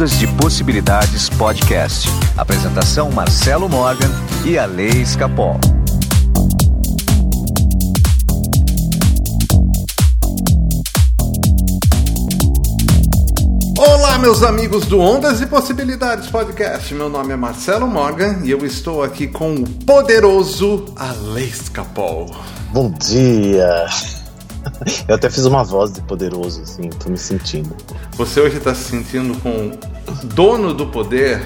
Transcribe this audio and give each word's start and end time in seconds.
Ondas 0.00 0.18
de 0.18 0.26
Possibilidades 0.28 1.28
Podcast. 1.28 2.08
Apresentação 2.34 3.10
Marcelo 3.10 3.68
Morgan 3.68 4.08
e 4.46 4.56
a 4.56 4.64
Lei 4.64 4.88
Escapol. 4.88 5.60
Olá, 13.76 14.18
meus 14.18 14.42
amigos 14.42 14.86
do 14.86 14.98
Ondas 14.98 15.42
e 15.42 15.46
Possibilidades 15.46 16.30
Podcast. 16.30 16.94
Meu 16.94 17.10
nome 17.10 17.34
é 17.34 17.36
Marcelo 17.36 17.86
Morgan 17.86 18.40
e 18.42 18.50
eu 18.50 18.64
estou 18.64 19.02
aqui 19.02 19.28
com 19.28 19.54
o 19.54 19.68
poderoso 19.84 20.94
Alex 20.96 21.68
Capol. 21.68 22.34
Bom 22.72 22.90
dia! 22.90 23.86
Eu 25.08 25.14
até 25.14 25.30
fiz 25.30 25.44
uma 25.44 25.64
voz 25.64 25.92
de 25.92 26.02
poderoso, 26.02 26.62
assim, 26.62 26.88
tô 26.90 27.10
me 27.10 27.18
sentindo. 27.18 27.74
Você 28.12 28.40
hoje 28.40 28.60
tá 28.60 28.74
se 28.74 28.84
sentindo 28.84 29.38
com 29.40 29.72
dono 30.24 30.74
do 30.74 30.86
poder? 30.86 31.42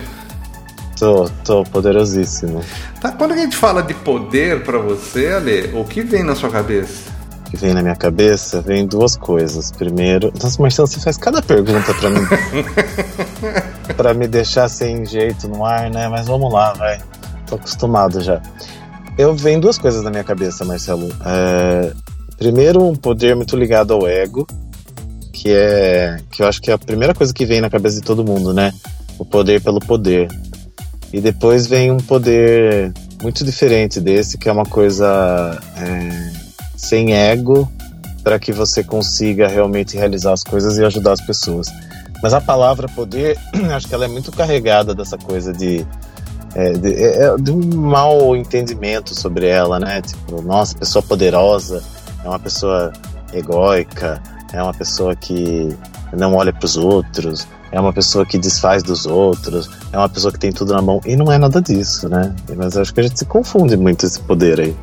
Tô, 0.98 1.28
tô 1.44 1.64
poderosíssimo. 1.64 2.62
Tá, 3.00 3.12
quando 3.12 3.32
a 3.32 3.36
gente 3.36 3.56
fala 3.56 3.82
de 3.82 3.94
poder 3.94 4.62
para 4.62 4.78
você, 4.78 5.28
Ale, 5.28 5.70
o 5.74 5.84
que 5.84 6.02
vem 6.02 6.22
na 6.22 6.34
sua 6.34 6.50
cabeça? 6.50 7.10
O 7.46 7.50
que 7.50 7.56
vem 7.56 7.74
na 7.74 7.82
minha 7.82 7.96
cabeça 7.96 8.60
vem 8.60 8.86
duas 8.86 9.16
coisas. 9.16 9.72
Primeiro, 9.72 10.32
nossa, 10.40 10.60
Marcelo, 10.60 10.88
você 10.88 11.00
faz 11.00 11.16
cada 11.16 11.42
pergunta 11.42 11.92
para 11.94 12.10
mim. 12.10 12.26
para 13.96 14.14
me 14.14 14.28
deixar 14.28 14.68
sem 14.68 15.04
jeito 15.04 15.48
no 15.48 15.64
ar, 15.64 15.90
né? 15.90 16.08
Mas 16.08 16.26
vamos 16.26 16.52
lá, 16.52 16.72
vai. 16.72 17.00
Tô 17.46 17.56
acostumado 17.56 18.20
já. 18.20 18.40
Eu 19.18 19.34
venho 19.34 19.60
duas 19.60 19.78
coisas 19.78 20.02
na 20.02 20.10
minha 20.10 20.24
cabeça, 20.24 20.64
Marcelo. 20.64 21.08
É, 21.24 21.92
Primeiro, 22.36 22.82
um 22.82 22.94
poder 22.94 23.36
muito 23.36 23.56
ligado 23.56 23.94
ao 23.94 24.06
ego, 24.06 24.46
que 25.44 25.52
é 25.52 26.16
que 26.30 26.42
eu 26.42 26.48
acho 26.48 26.62
que 26.62 26.70
é 26.70 26.74
a 26.74 26.78
primeira 26.78 27.12
coisa 27.12 27.34
que 27.34 27.44
vem 27.44 27.60
na 27.60 27.68
cabeça 27.68 27.96
de 27.96 28.02
todo 28.02 28.24
mundo, 28.24 28.54
né? 28.54 28.72
O 29.18 29.26
poder 29.26 29.60
pelo 29.60 29.78
poder. 29.78 30.26
E 31.12 31.20
depois 31.20 31.66
vem 31.66 31.90
um 31.90 31.98
poder 31.98 32.94
muito 33.22 33.44
diferente 33.44 34.00
desse, 34.00 34.38
que 34.38 34.48
é 34.48 34.52
uma 34.52 34.64
coisa 34.64 35.60
é, 35.76 36.32
sem 36.74 37.14
ego, 37.14 37.70
para 38.22 38.38
que 38.38 38.52
você 38.52 38.82
consiga 38.82 39.46
realmente 39.46 39.98
realizar 39.98 40.32
as 40.32 40.42
coisas 40.42 40.78
e 40.78 40.84
ajudar 40.84 41.12
as 41.12 41.20
pessoas. 41.20 41.68
Mas 42.22 42.32
a 42.32 42.40
palavra 42.40 42.88
poder, 42.88 43.36
acho 43.76 43.86
que 43.86 43.94
ela 43.94 44.06
é 44.06 44.08
muito 44.08 44.32
carregada 44.32 44.94
dessa 44.94 45.18
coisa 45.18 45.52
de 45.52 45.86
é, 46.54 46.72
de, 46.72 46.94
é, 46.94 47.24
é, 47.24 47.36
de, 47.36 47.50
um 47.50 47.60
mau 47.76 48.34
entendimento 48.34 49.14
sobre 49.14 49.46
ela, 49.46 49.78
né? 49.78 50.00
Tipo, 50.00 50.40
nossa, 50.40 50.78
pessoa 50.78 51.02
poderosa 51.02 51.82
é 52.24 52.28
uma 52.28 52.38
pessoa 52.38 52.92
egóica, 53.32 54.22
é 54.54 54.62
uma 54.62 54.72
pessoa 54.72 55.16
que 55.16 55.76
não 56.12 56.34
olha 56.34 56.52
para 56.52 56.64
os 56.64 56.76
outros, 56.76 57.46
é 57.72 57.80
uma 57.80 57.92
pessoa 57.92 58.24
que 58.24 58.38
desfaz 58.38 58.84
dos 58.84 59.04
outros, 59.04 59.68
é 59.92 59.98
uma 59.98 60.08
pessoa 60.08 60.32
que 60.32 60.38
tem 60.38 60.52
tudo 60.52 60.72
na 60.72 60.80
mão. 60.80 61.00
E 61.04 61.16
não 61.16 61.30
é 61.30 61.36
nada 61.36 61.60
disso, 61.60 62.08
né? 62.08 62.32
Mas 62.56 62.76
acho 62.76 62.94
que 62.94 63.00
a 63.00 63.02
gente 63.02 63.18
se 63.18 63.24
confunde 63.24 63.76
muito 63.76 64.06
esse 64.06 64.20
poder 64.20 64.60
aí. 64.60 64.76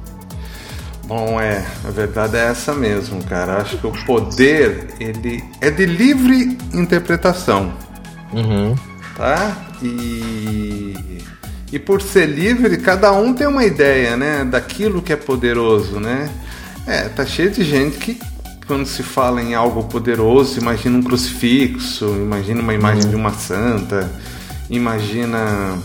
Bom, 1.05 1.39
é, 1.39 1.65
a 1.85 1.89
verdade 1.89 2.35
é 2.35 2.47
essa 2.47 2.73
mesmo, 2.73 3.23
cara. 3.23 3.61
Acho 3.61 3.77
que 3.77 3.87
o 3.87 3.91
poder, 4.05 4.89
ele 4.99 5.41
é 5.61 5.71
de 5.71 5.85
livre 5.85 6.57
interpretação. 6.73 7.71
Uhum. 8.33 8.75
Tá? 9.15 9.55
E, 9.81 11.23
e 11.71 11.79
por 11.79 12.01
ser 12.01 12.25
livre, 12.25 12.75
cada 12.77 13.13
um 13.13 13.33
tem 13.33 13.47
uma 13.47 13.63
ideia, 13.63 14.17
né? 14.17 14.43
Daquilo 14.43 15.01
que 15.01 15.13
é 15.13 15.17
poderoso, 15.17 15.97
né? 15.97 16.29
É, 16.85 17.03
tá 17.03 17.25
cheio 17.25 17.51
de 17.51 17.63
gente 17.63 17.97
que 17.97 18.19
quando 18.71 18.85
se 18.85 19.03
fala 19.03 19.41
em 19.41 19.53
algo 19.53 19.83
poderoso, 19.83 20.57
imagina 20.57 20.97
um 20.97 21.03
crucifixo, 21.03 22.05
imagina 22.05 22.61
uma 22.61 22.73
imagem 22.73 23.03
uhum. 23.03 23.09
de 23.09 23.15
uma 23.17 23.33
santa, 23.33 24.09
imagina 24.69 25.77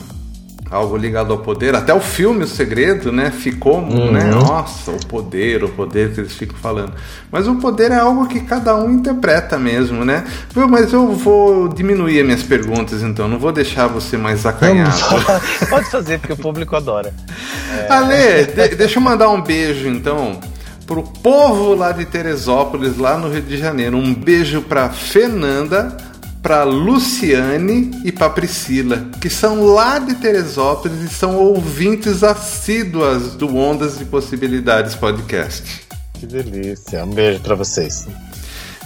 algo 0.70 0.96
ligado 0.96 1.32
ao 1.32 1.40
poder. 1.40 1.74
Até 1.74 1.92
o 1.92 1.98
filme 1.98 2.44
O 2.44 2.46
Segredo, 2.46 3.10
né? 3.10 3.32
Ficou, 3.32 3.78
uhum. 3.80 4.12
né? 4.12 4.26
Nossa, 4.26 4.92
o 4.92 5.04
poder, 5.06 5.64
o 5.64 5.68
poder 5.68 6.14
que 6.14 6.20
eles 6.20 6.36
ficam 6.36 6.56
falando. 6.58 6.92
Mas 7.28 7.48
o 7.48 7.56
poder 7.56 7.90
é 7.90 7.98
algo 7.98 8.28
que 8.28 8.38
cada 8.38 8.76
um 8.76 8.88
interpreta 8.92 9.58
mesmo, 9.58 10.04
né? 10.04 10.24
Mas 10.54 10.92
eu 10.92 11.12
vou 11.12 11.66
diminuir 11.66 12.20
as 12.20 12.24
minhas 12.24 12.42
perguntas, 12.44 13.02
então. 13.02 13.26
Não 13.26 13.40
vou 13.40 13.50
deixar 13.50 13.88
você 13.88 14.16
mais 14.16 14.46
acanhado. 14.46 14.96
Pode 15.68 15.90
fazer, 15.90 16.20
porque 16.20 16.34
o 16.34 16.36
público 16.36 16.76
adora. 16.76 17.12
É... 17.68 17.92
Ale, 17.92 18.44
de 18.46 18.76
deixa 18.76 18.98
eu 18.98 19.02
mandar 19.02 19.28
um 19.28 19.42
beijo, 19.42 19.88
então 19.88 20.38
pro 20.86 21.02
povo 21.02 21.74
lá 21.74 21.92
de 21.92 22.04
Teresópolis, 22.04 22.96
lá 22.96 23.18
no 23.18 23.28
Rio 23.28 23.42
de 23.42 23.58
Janeiro. 23.58 23.96
Um 23.96 24.14
beijo 24.14 24.62
para 24.62 24.88
Fernanda, 24.88 25.96
para 26.40 26.62
Luciane 26.62 27.90
e 28.04 28.12
para 28.12 28.30
Priscila, 28.30 29.08
que 29.20 29.28
são 29.28 29.64
lá 29.64 29.98
de 29.98 30.14
Teresópolis 30.14 31.02
e 31.02 31.08
são 31.08 31.36
ouvintes 31.36 32.22
assíduas 32.22 33.34
do 33.34 33.56
Ondas 33.56 33.98
de 33.98 34.04
Possibilidades 34.04 34.94
podcast. 34.94 35.86
Que 36.14 36.24
delícia. 36.24 37.04
Um 37.04 37.10
beijo 37.10 37.40
para 37.40 37.56
vocês. 37.56 38.06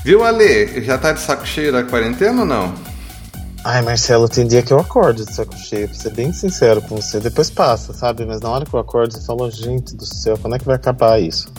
Viu, 0.02 0.24
Ale? 0.24 0.82
Já 0.82 0.96
tá 0.96 1.12
de 1.12 1.20
saco 1.20 1.46
cheio 1.46 1.70
da 1.70 1.84
quarentena 1.84 2.40
ou 2.40 2.46
não? 2.46 2.74
Ai, 3.62 3.82
Marcelo, 3.82 4.26
tem 4.26 4.46
dia 4.46 4.62
que 4.62 4.72
eu 4.72 4.78
acordo 4.78 5.22
de 5.22 5.34
saco 5.34 5.54
cheio, 5.54 5.86
pra 5.86 5.98
ser 5.98 6.14
bem 6.14 6.32
sincero 6.32 6.80
com 6.80 6.96
você. 6.96 7.20
Depois 7.20 7.50
passa, 7.50 7.92
sabe? 7.92 8.24
Mas 8.24 8.40
na 8.40 8.48
hora 8.48 8.64
que 8.64 8.72
eu 8.72 8.80
acordo, 8.80 9.14
eu 9.14 9.20
falo, 9.20 9.50
gente 9.50 9.94
do 9.94 10.06
céu, 10.06 10.38
quando 10.38 10.56
é 10.56 10.58
que 10.58 10.64
vai 10.64 10.76
acabar 10.76 11.20
isso? 11.20 11.52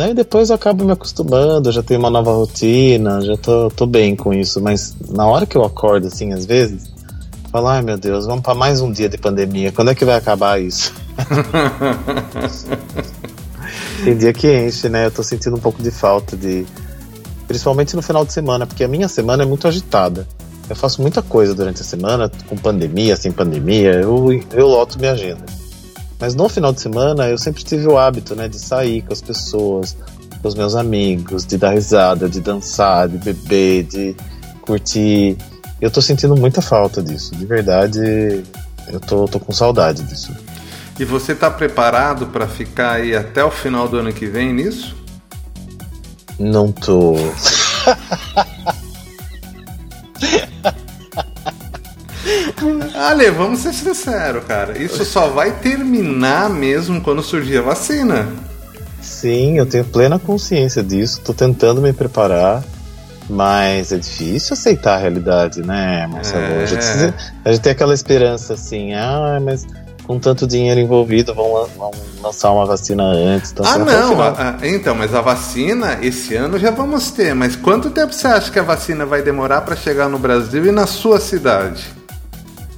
Aí 0.00 0.14
depois 0.14 0.50
eu 0.50 0.56
acabo 0.56 0.84
me 0.84 0.92
acostumando, 0.92 1.70
já 1.70 1.82
tenho 1.82 2.00
uma 2.00 2.10
nova 2.10 2.32
rotina, 2.32 3.20
já 3.20 3.36
tô, 3.36 3.70
tô 3.70 3.86
bem 3.86 4.16
com 4.16 4.32
isso. 4.32 4.60
Mas 4.60 4.96
na 5.10 5.26
hora 5.26 5.46
que 5.46 5.56
eu 5.56 5.64
acordo, 5.64 6.06
assim, 6.06 6.32
às 6.32 6.46
vezes, 6.46 6.90
falo, 7.50 7.68
ai 7.68 7.82
meu 7.82 7.98
Deus, 7.98 8.26
vamos 8.26 8.42
para 8.42 8.54
mais 8.54 8.80
um 8.80 8.90
dia 8.90 9.08
de 9.08 9.18
pandemia. 9.18 9.72
Quando 9.72 9.90
é 9.90 9.94
que 9.94 10.04
vai 10.04 10.16
acabar 10.16 10.60
isso? 10.60 10.92
Tem 14.04 14.16
dia 14.16 14.32
que 14.32 14.50
enche, 14.50 14.88
né? 14.88 15.06
Eu 15.06 15.10
tô 15.10 15.22
sentindo 15.22 15.56
um 15.56 15.60
pouco 15.60 15.82
de 15.82 15.90
falta 15.90 16.36
de. 16.36 16.64
Principalmente 17.46 17.94
no 17.94 18.02
final 18.02 18.24
de 18.24 18.32
semana, 18.32 18.66
porque 18.66 18.84
a 18.84 18.88
minha 18.88 19.08
semana 19.08 19.42
é 19.42 19.46
muito 19.46 19.68
agitada. 19.68 20.26
Eu 20.68 20.76
faço 20.76 21.02
muita 21.02 21.20
coisa 21.20 21.52
durante 21.52 21.82
a 21.82 21.84
semana, 21.84 22.30
com 22.48 22.56
pandemia, 22.56 23.16
sem 23.16 23.32
pandemia, 23.32 23.92
eu, 23.94 24.28
eu 24.52 24.68
loto 24.68 24.98
minha 24.98 25.12
agenda. 25.12 25.59
Mas 26.20 26.34
no 26.34 26.48
final 26.48 26.72
de 26.72 26.80
semana 26.80 27.28
eu 27.28 27.38
sempre 27.38 27.64
tive 27.64 27.86
o 27.86 27.96
hábito, 27.96 28.34
né, 28.34 28.46
de 28.46 28.58
sair 28.58 29.02
com 29.02 29.12
as 29.12 29.22
pessoas, 29.22 29.96
com 30.42 30.48
os 30.48 30.54
meus 30.54 30.74
amigos, 30.74 31.46
de 31.46 31.56
dar 31.56 31.70
risada, 31.70 32.28
de 32.28 32.40
dançar, 32.40 33.08
de 33.08 33.16
beber, 33.16 33.84
de 33.84 34.14
curtir. 34.60 35.38
Eu 35.80 35.90
tô 35.90 36.02
sentindo 36.02 36.36
muita 36.36 36.60
falta 36.60 37.02
disso, 37.02 37.34
de 37.34 37.46
verdade. 37.46 38.44
Eu 38.86 39.00
tô, 39.00 39.26
tô 39.26 39.40
com 39.40 39.52
saudade 39.52 40.02
disso. 40.02 40.30
E 40.98 41.04
você 41.04 41.34
tá 41.34 41.50
preparado 41.50 42.26
para 42.26 42.46
ficar 42.46 42.92
aí 42.92 43.16
até 43.16 43.42
o 43.42 43.50
final 43.50 43.88
do 43.88 43.96
ano 43.96 44.12
que 44.12 44.26
vem 44.26 44.52
nisso? 44.52 44.94
Não 46.38 46.70
tô. 46.70 47.14
Ale, 53.00 53.30
vamos 53.30 53.60
ser 53.60 53.72
sinceros, 53.72 54.44
cara. 54.44 54.76
Isso 54.76 55.06
só 55.06 55.28
vai 55.28 55.52
terminar 55.52 56.50
mesmo 56.50 57.00
quando 57.00 57.22
surgir 57.22 57.56
a 57.56 57.62
vacina. 57.62 58.28
Sim, 59.00 59.56
eu 59.56 59.64
tenho 59.64 59.86
plena 59.86 60.18
consciência 60.18 60.82
disso. 60.82 61.22
Tô 61.24 61.32
tentando 61.32 61.80
me 61.80 61.94
preparar. 61.94 62.62
Mas 63.26 63.90
é 63.90 63.96
difícil 63.96 64.52
aceitar 64.52 64.96
a 64.96 64.98
realidade, 64.98 65.62
né, 65.62 66.06
Marcelo? 66.08 66.42
É. 66.42 66.62
A, 66.62 66.66
gente, 66.66 66.84
a, 67.44 67.52
gente, 67.52 67.62
tem 67.62 67.72
aquela 67.72 67.94
esperança 67.94 68.54
assim, 68.54 68.92
ah, 68.92 69.38
mas 69.40 69.66
com 70.04 70.18
tanto 70.18 70.46
dinheiro 70.46 70.80
envolvido, 70.80 71.32
vão, 71.32 71.66
vão 71.78 71.92
lançar 72.20 72.50
uma 72.50 72.66
vacina 72.66 73.04
antes. 73.04 73.52
Então 73.52 73.64
ah, 73.64 73.78
não. 73.78 74.20
A, 74.20 74.56
a, 74.60 74.68
então, 74.68 74.94
mas 74.94 75.14
a 75.14 75.22
vacina, 75.22 76.00
esse 76.02 76.34
ano 76.34 76.58
já 76.58 76.70
vamos 76.70 77.12
ter. 77.12 77.34
Mas 77.34 77.56
quanto 77.56 77.88
tempo 77.88 78.12
você 78.12 78.26
acha 78.26 78.50
que 78.50 78.58
a 78.58 78.62
vacina 78.62 79.06
vai 79.06 79.22
demorar 79.22 79.62
para 79.62 79.76
chegar 79.76 80.08
no 80.08 80.18
Brasil 80.18 80.66
e 80.66 80.72
na 80.72 80.86
sua 80.86 81.18
cidade? 81.18 81.99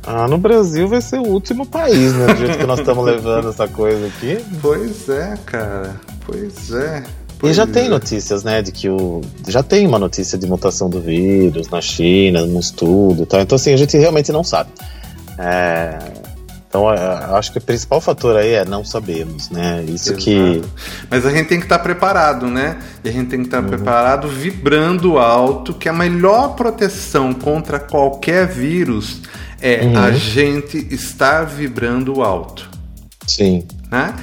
Ah, 0.05 0.27
no 0.27 0.37
Brasil 0.37 0.89
vai 0.89 1.01
ser 1.01 1.19
o 1.19 1.27
último 1.27 1.65
país, 1.65 2.13
né? 2.13 2.27
Do 2.27 2.37
jeito 2.37 2.59
que 2.59 2.67
nós 2.67 2.81
estamos 2.81 3.05
levando 3.05 3.51
essa 3.51 3.69
coisa 3.69 4.07
aqui. 4.07 4.45
Pois 4.61 5.09
é, 5.09 5.39
cara. 5.47 6.01
Pois 6.27 6.73
é. 6.73 7.05
Pois 7.39 7.53
e 7.53 7.57
já 7.57 7.65
é. 7.65 7.67
tem 7.67 7.89
notícias, 7.89 8.45
né, 8.45 8.63
de 8.63 8.73
que 8.73 8.89
o. 8.89 9.21
Já 9.49 9.63
tem 9.63 9.87
uma 9.87 9.99
notícia 9.99 10.39
de 10.39 10.47
mutação 10.47 10.89
do 10.89 11.01
vírus 11.01 11.69
na 11.69 11.81
China, 11.81 12.47
no 12.47 12.59
estudo 12.59 13.23
e 13.23 13.27
tal. 13.27 13.41
Então, 13.41 13.57
assim, 13.57 13.73
a 13.73 13.77
gente 13.77 13.97
realmente 13.97 14.33
não 14.33 14.45
sabe. 14.45 14.71
É... 15.39 15.99
Então, 16.73 16.89
acho 16.89 17.53
que 17.53 17.59
o 17.59 17.61
principal 17.61 18.01
fator 18.01 18.35
aí 18.35 18.55
é 18.55 18.65
não 18.65 18.83
sabemos, 18.83 19.51
né? 19.51 19.85
Isso 19.87 20.15
Exato. 20.15 20.25
que. 20.25 20.63
Mas 21.11 21.27
a 21.27 21.31
gente 21.31 21.47
tem 21.47 21.59
que 21.59 21.67
estar 21.67 21.79
preparado, 21.81 22.47
né? 22.47 22.79
E 23.05 23.11
a 23.11 23.13
gente 23.13 23.29
tem 23.29 23.41
que 23.41 23.45
estar 23.45 23.61
uhum. 23.61 23.69
preparado 23.69 24.27
vibrando 24.27 25.19
alto, 25.19 25.75
que 25.75 25.87
a 25.87 25.93
melhor 25.93 26.55
proteção 26.55 27.35
contra 27.35 27.79
qualquer 27.79 28.47
vírus 28.47 29.21
é 29.61 29.85
uhum. 29.85 29.99
a 29.99 30.13
gente 30.13 30.79
estar 30.91 31.45
vibrando 31.45 32.23
alto. 32.23 32.71
Sim. 33.27 33.67
Né? 33.91 34.15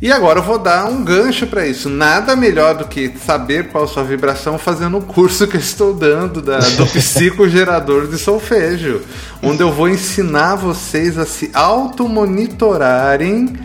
E 0.00 0.12
agora 0.12 0.38
eu 0.38 0.44
vou 0.44 0.58
dar 0.58 0.86
um 0.86 1.02
gancho 1.02 1.48
para 1.48 1.66
isso. 1.66 1.88
Nada 1.88 2.36
melhor 2.36 2.76
do 2.76 2.86
que 2.86 3.12
saber 3.24 3.66
qual 3.68 3.82
a 3.82 3.88
sua 3.88 4.04
vibração 4.04 4.56
fazendo 4.56 4.98
o 4.98 5.02
curso 5.02 5.48
que 5.48 5.56
eu 5.56 5.60
estou 5.60 5.92
dando 5.92 6.40
da, 6.40 6.58
do 6.58 6.86
psicogerador 6.94 8.06
de 8.06 8.16
solfejo, 8.16 9.02
onde 9.42 9.60
eu 9.60 9.72
vou 9.72 9.88
ensinar 9.88 10.54
vocês 10.54 11.18
a 11.18 11.26
se 11.26 11.50
automonitorarem 11.52 13.58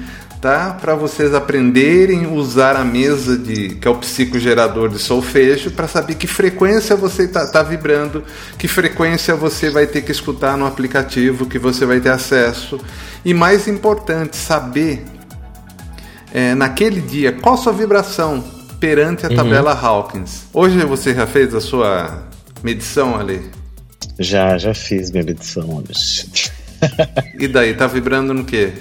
tá? 0.43 0.77
Para 0.81 0.93
vocês 0.93 1.33
aprenderem 1.33 2.25
a 2.25 2.27
usar 2.27 2.75
a 2.75 2.83
mesa 2.83 3.37
de 3.37 3.75
que 3.75 3.87
é 3.87 3.91
o 3.91 3.95
psicogerador 3.95 4.89
de 4.89 4.99
solfejo 4.99 5.71
para 5.71 5.87
saber 5.87 6.15
que 6.15 6.27
frequência 6.27 6.97
você 6.97 7.23
está 7.23 7.47
tá 7.47 7.63
vibrando, 7.63 8.25
que 8.57 8.67
frequência 8.67 9.37
você 9.37 9.69
vai 9.69 9.87
ter 9.87 10.01
que 10.01 10.11
escutar 10.11 10.57
no 10.57 10.65
aplicativo 10.65 11.45
que 11.45 11.57
você 11.57 11.85
vai 11.85 12.01
ter 12.01 12.09
acesso 12.09 12.77
e 13.23 13.33
mais 13.33 13.69
importante 13.69 14.35
saber 14.35 15.05
é, 16.33 16.55
naquele 16.55 16.99
dia 16.99 17.31
qual 17.31 17.55
sua 17.55 17.71
vibração 17.71 18.43
perante 18.79 19.25
a 19.25 19.29
uhum. 19.29 19.35
tabela 19.35 19.71
Hawkins. 19.71 20.45
Hoje 20.51 20.77
você 20.79 21.13
já 21.13 21.27
fez 21.27 21.53
a 21.53 21.61
sua 21.61 22.27
medição 22.63 23.17
ali? 23.17 23.49
Já, 24.19 24.57
já 24.57 24.73
fiz 24.73 25.11
minha 25.11 25.23
medição 25.23 25.63
hoje. 25.77 26.27
e 27.39 27.47
daí, 27.47 27.73
tá 27.75 27.87
vibrando 27.87 28.33
no 28.33 28.43
quê? 28.43 28.73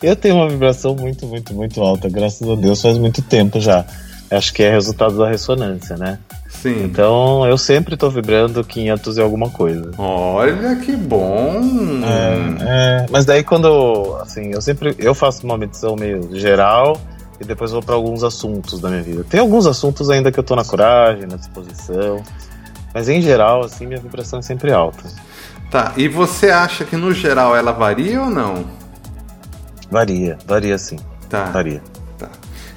Eu 0.00 0.14
tenho 0.14 0.36
uma 0.36 0.48
vibração 0.48 0.94
muito, 0.94 1.26
muito, 1.26 1.52
muito 1.52 1.80
alta, 1.80 2.08
graças 2.08 2.48
a 2.48 2.54
Deus, 2.54 2.80
faz 2.80 2.96
muito 2.98 3.22
tempo 3.22 3.58
já. 3.58 3.84
Acho 4.30 4.52
que 4.52 4.62
é 4.62 4.70
resultado 4.70 5.18
da 5.18 5.28
ressonância, 5.28 5.96
né? 5.96 6.18
Sim. 6.62 6.84
Então 6.84 7.44
eu 7.44 7.58
sempre 7.58 7.96
tô 7.96 8.08
vibrando 8.08 8.62
500 8.62 9.16
e 9.16 9.20
alguma 9.20 9.50
coisa. 9.50 9.90
Olha 9.98 10.76
que 10.76 10.94
bom! 10.94 11.60
É, 12.04 13.02
é, 13.02 13.06
mas 13.10 13.24
daí 13.24 13.42
quando, 13.42 14.16
assim, 14.20 14.52
eu 14.52 14.62
sempre 14.62 14.94
eu 14.96 15.12
faço 15.12 15.44
uma 15.44 15.58
medição 15.58 15.96
meio 15.96 16.28
geral 16.36 17.00
e 17.40 17.44
depois 17.44 17.72
vou 17.72 17.82
para 17.82 17.96
alguns 17.96 18.22
assuntos 18.22 18.80
da 18.80 18.88
minha 18.88 19.02
vida. 19.02 19.24
Tem 19.28 19.40
alguns 19.40 19.66
assuntos 19.66 20.08
ainda 20.08 20.30
que 20.30 20.38
eu 20.38 20.44
tô 20.44 20.54
na 20.54 20.64
coragem, 20.64 21.26
na 21.26 21.36
disposição, 21.36 22.22
mas 22.94 23.08
em 23.08 23.20
geral, 23.20 23.64
assim, 23.64 23.84
minha 23.84 24.00
vibração 24.00 24.38
é 24.38 24.42
sempre 24.42 24.72
alta. 24.72 25.02
Tá, 25.68 25.92
e 25.96 26.06
você 26.06 26.50
acha 26.50 26.84
que 26.84 26.96
no 26.96 27.12
geral 27.12 27.56
ela 27.56 27.72
varia 27.72 28.22
ou 28.22 28.30
não? 28.30 28.64
Varia, 29.90 30.38
varia 30.46 30.78
sim. 30.78 30.98
Tá. 31.28 31.46
Varia. 31.46 31.82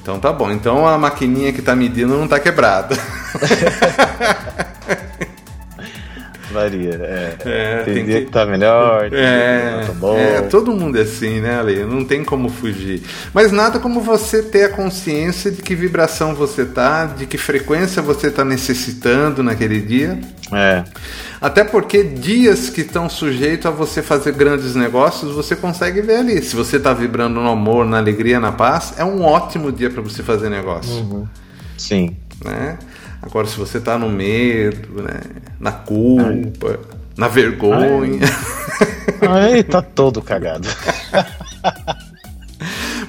Então 0.05 0.19
tá 0.19 0.31
bom. 0.31 0.51
Então 0.51 0.87
a 0.87 0.99
maquininha 0.99 1.51
que 1.51 1.63
tá 1.63 1.75
medindo 1.75 2.15
não 2.15 2.27
tá 2.27 2.39
quebrada. 2.39 2.95
Varia, 6.55 6.99
é. 7.03 7.35
é 7.45 7.83
tem, 7.83 7.93
tem 7.93 8.05
dia 8.05 8.19
que... 8.19 8.25
que 8.25 8.31
tá 8.31 8.45
melhor, 8.45 9.09
tem 9.09 9.19
é, 9.19 9.69
dia 9.69 9.79
que 9.81 9.87
tá 9.87 9.93
bom. 9.93 10.17
É, 10.17 10.41
todo 10.43 10.71
mundo 10.71 10.97
é 10.97 11.01
assim, 11.01 11.41
né, 11.41 11.59
Ale? 11.59 11.83
Não 11.83 12.05
tem 12.05 12.23
como 12.23 12.49
fugir. 12.49 13.01
Mas 13.33 13.51
nada 13.51 13.77
como 13.77 13.99
você 13.99 14.41
ter 14.41 14.63
a 14.63 14.69
consciência 14.69 15.51
de 15.51 15.61
que 15.61 15.75
vibração 15.75 16.33
você 16.33 16.65
tá, 16.65 17.05
de 17.05 17.25
que 17.25 17.37
frequência 17.37 18.01
você 18.01 18.31
tá 18.31 18.45
necessitando 18.45 19.43
naquele 19.43 19.81
dia. 19.81 20.19
É. 20.51 20.83
Até 21.41 21.63
porque 21.63 22.03
dias 22.03 22.69
que 22.69 22.81
estão 22.81 23.09
sujeitos 23.09 23.65
a 23.65 23.69
você 23.69 24.01
fazer 24.01 24.31
grandes 24.31 24.75
negócios, 24.75 25.33
você 25.33 25.55
consegue 25.55 26.01
ver 26.01 26.17
ali. 26.17 26.41
Se 26.41 26.55
você 26.55 26.77
está 26.77 26.93
vibrando 26.93 27.41
no 27.41 27.49
amor, 27.49 27.85
na 27.85 27.97
alegria, 27.97 28.39
na 28.39 28.51
paz, 28.51 28.93
é 28.97 29.03
um 29.03 29.21
ótimo 29.21 29.71
dia 29.71 29.89
para 29.89 30.01
você 30.01 30.23
fazer 30.23 30.49
negócio. 30.49 30.93
Uhum. 30.93 31.27
Sim. 31.77 32.15
Né? 32.43 32.77
Agora, 33.25 33.47
se 33.47 33.57
você 33.57 33.79
está 33.79 33.97
no 33.97 34.09
medo, 34.09 35.01
né? 35.01 35.19
na 35.59 35.71
culpa, 35.71 36.69
Ai. 36.69 36.79
na 37.17 37.27
vergonha. 37.27 38.19
Ai, 39.21 39.53
Ai 39.53 39.63
tá 39.63 39.81
todo 39.81 40.21
cagado. 40.21 40.67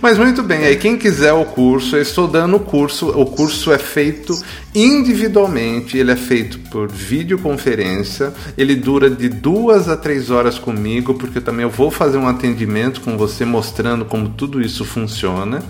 Mas 0.00 0.18
muito 0.18 0.42
bem, 0.42 0.64
aí 0.64 0.76
quem 0.76 0.96
quiser 0.96 1.32
o 1.32 1.44
curso, 1.44 1.96
eu 1.96 2.02
estou 2.02 2.28
dando 2.28 2.56
o 2.56 2.60
curso. 2.60 3.08
O 3.08 3.26
curso 3.26 3.72
é 3.72 3.78
feito 3.78 4.38
individualmente, 4.74 5.96
ele 5.96 6.12
é 6.12 6.16
feito 6.16 6.58
por 6.70 6.88
videoconferência, 6.88 8.32
ele 8.58 8.76
dura 8.76 9.08
de 9.08 9.28
duas 9.28 9.88
a 9.88 9.96
três 9.96 10.30
horas 10.30 10.58
comigo, 10.58 11.14
porque 11.14 11.40
também 11.40 11.62
eu 11.62 11.70
vou 11.70 11.90
fazer 11.90 12.18
um 12.18 12.28
atendimento 12.28 13.00
com 13.00 13.16
você 13.16 13.44
mostrando 13.44 14.04
como 14.04 14.28
tudo 14.28 14.60
isso 14.60 14.84
funciona, 14.84 15.62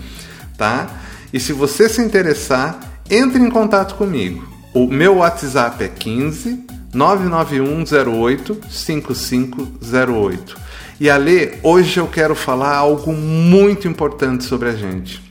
tá? 0.57 0.87
E 1.33 1.39
se 1.39 1.53
você 1.53 1.87
se 1.89 2.01
interessar, 2.01 2.96
entre 3.09 3.39
em 3.41 3.49
contato 3.49 3.95
comigo. 3.95 4.47
O 4.73 4.87
meu 4.87 5.17
WhatsApp 5.17 5.83
é 5.83 5.87
15 5.87 6.65
99108 6.93 8.61
5508. 8.69 10.57
E 10.99 11.09
Ale, 11.09 11.59
hoje 11.61 11.99
eu 11.99 12.07
quero 12.07 12.35
falar 12.35 12.75
algo 12.75 13.13
muito 13.13 13.87
importante 13.87 14.43
sobre 14.43 14.69
a 14.69 14.75
gente. 14.75 15.21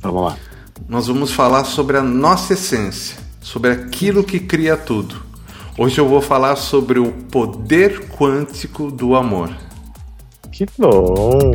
Vamos 0.00 0.22
lá. 0.22 0.36
Nós 0.88 1.06
vamos 1.06 1.30
falar 1.30 1.64
sobre 1.64 1.98
a 1.98 2.02
nossa 2.02 2.54
essência, 2.54 3.16
sobre 3.40 3.70
aquilo 3.70 4.24
que 4.24 4.40
cria 4.40 4.76
tudo. 4.76 5.16
Hoje 5.76 6.00
eu 6.00 6.08
vou 6.08 6.22
falar 6.22 6.56
sobre 6.56 6.98
o 6.98 7.12
poder 7.12 8.08
quântico 8.08 8.90
do 8.90 9.14
amor. 9.14 9.54
Que 10.50 10.66
bom! 10.78 11.52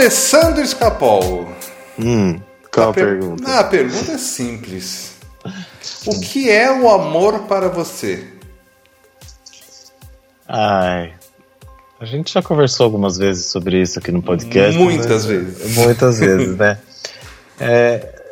Alessandro 0.00 0.62
Escapol. 0.62 1.46
Hum, 1.98 2.40
qual 2.72 2.88
a, 2.88 2.92
per... 2.94 3.04
pergunta? 3.04 3.44
Ah, 3.46 3.60
a 3.60 3.64
pergunta 3.64 4.12
é 4.12 4.16
simples. 4.16 5.12
O 6.06 6.18
que 6.20 6.48
é 6.48 6.72
o 6.72 6.88
amor 6.88 7.40
para 7.40 7.68
você? 7.68 8.26
Ai. 10.48 11.12
A 12.00 12.06
gente 12.06 12.32
já 12.32 12.40
conversou 12.40 12.84
algumas 12.84 13.18
vezes 13.18 13.44
sobre 13.44 13.82
isso 13.82 13.98
aqui 13.98 14.10
no 14.10 14.22
podcast. 14.22 14.78
Muitas 14.78 15.26
vezes. 15.26 15.76
Muitas 15.76 16.16
vezes, 16.18 16.56
né? 16.56 16.78
É, 17.60 18.22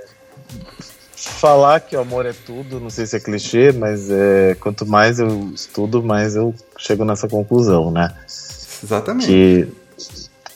falar 1.14 1.80
que 1.80 1.94
o 1.94 2.00
amor 2.00 2.24
é 2.24 2.32
tudo, 2.32 2.80
não 2.80 2.88
sei 2.88 3.04
se 3.04 3.14
é 3.14 3.20
clichê, 3.20 3.72
mas 3.72 4.10
é, 4.10 4.56
quanto 4.58 4.86
mais 4.86 5.18
eu 5.18 5.50
estudo, 5.54 6.02
mais 6.02 6.34
eu 6.34 6.54
chego 6.78 7.04
nessa 7.04 7.28
conclusão, 7.28 7.90
né? 7.90 8.14
Exatamente. 8.82 9.26
Que, 9.26 9.68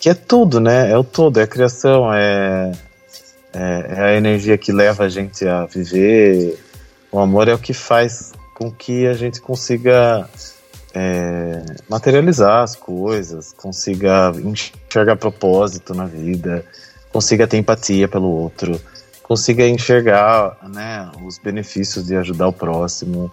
que 0.02 0.08
é 0.08 0.14
tudo, 0.14 0.58
né? 0.58 0.90
É 0.90 0.98
o 0.98 1.04
todo, 1.04 1.38
é 1.38 1.44
a 1.44 1.46
criação, 1.46 2.12
é, 2.12 2.72
é, 3.52 3.86
é 3.88 4.00
a 4.00 4.14
energia 4.16 4.58
que 4.58 4.72
leva 4.72 5.04
a 5.04 5.08
gente 5.08 5.46
a 5.46 5.64
viver, 5.64 6.58
o 7.12 7.20
amor 7.20 7.46
é 7.46 7.54
o 7.54 7.58
que 7.58 7.72
faz 7.72 8.32
com 8.56 8.68
que 8.68 9.06
a 9.06 9.14
gente 9.14 9.40
consiga 9.40 10.28
é, 10.92 11.62
materializar 11.88 12.64
as 12.64 12.74
coisas, 12.74 13.52
consiga 13.52 14.32
enxergar 14.44 15.14
propósito 15.14 15.94
na 15.94 16.06
vida, 16.06 16.64
consiga 17.12 17.46
ter 17.46 17.58
empatia 17.58 18.08
pelo 18.08 18.28
outro, 18.28 18.80
consiga 19.22 19.64
enxergar 19.68 20.56
né, 20.68 21.12
os 21.24 21.38
benefícios 21.38 22.08
de 22.08 22.16
ajudar 22.16 22.48
o 22.48 22.52
próximo. 22.52 23.30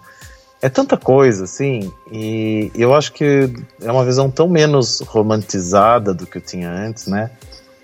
É 0.62 0.68
tanta 0.68 0.96
coisa, 0.96 1.44
assim, 1.44 1.90
e 2.12 2.70
eu 2.74 2.94
acho 2.94 3.12
que 3.12 3.50
é 3.80 3.90
uma 3.90 4.04
visão 4.04 4.30
tão 4.30 4.46
menos 4.46 5.00
romantizada 5.00 6.12
do 6.12 6.26
que 6.26 6.36
eu 6.36 6.42
tinha 6.42 6.70
antes, 6.70 7.06
né? 7.06 7.30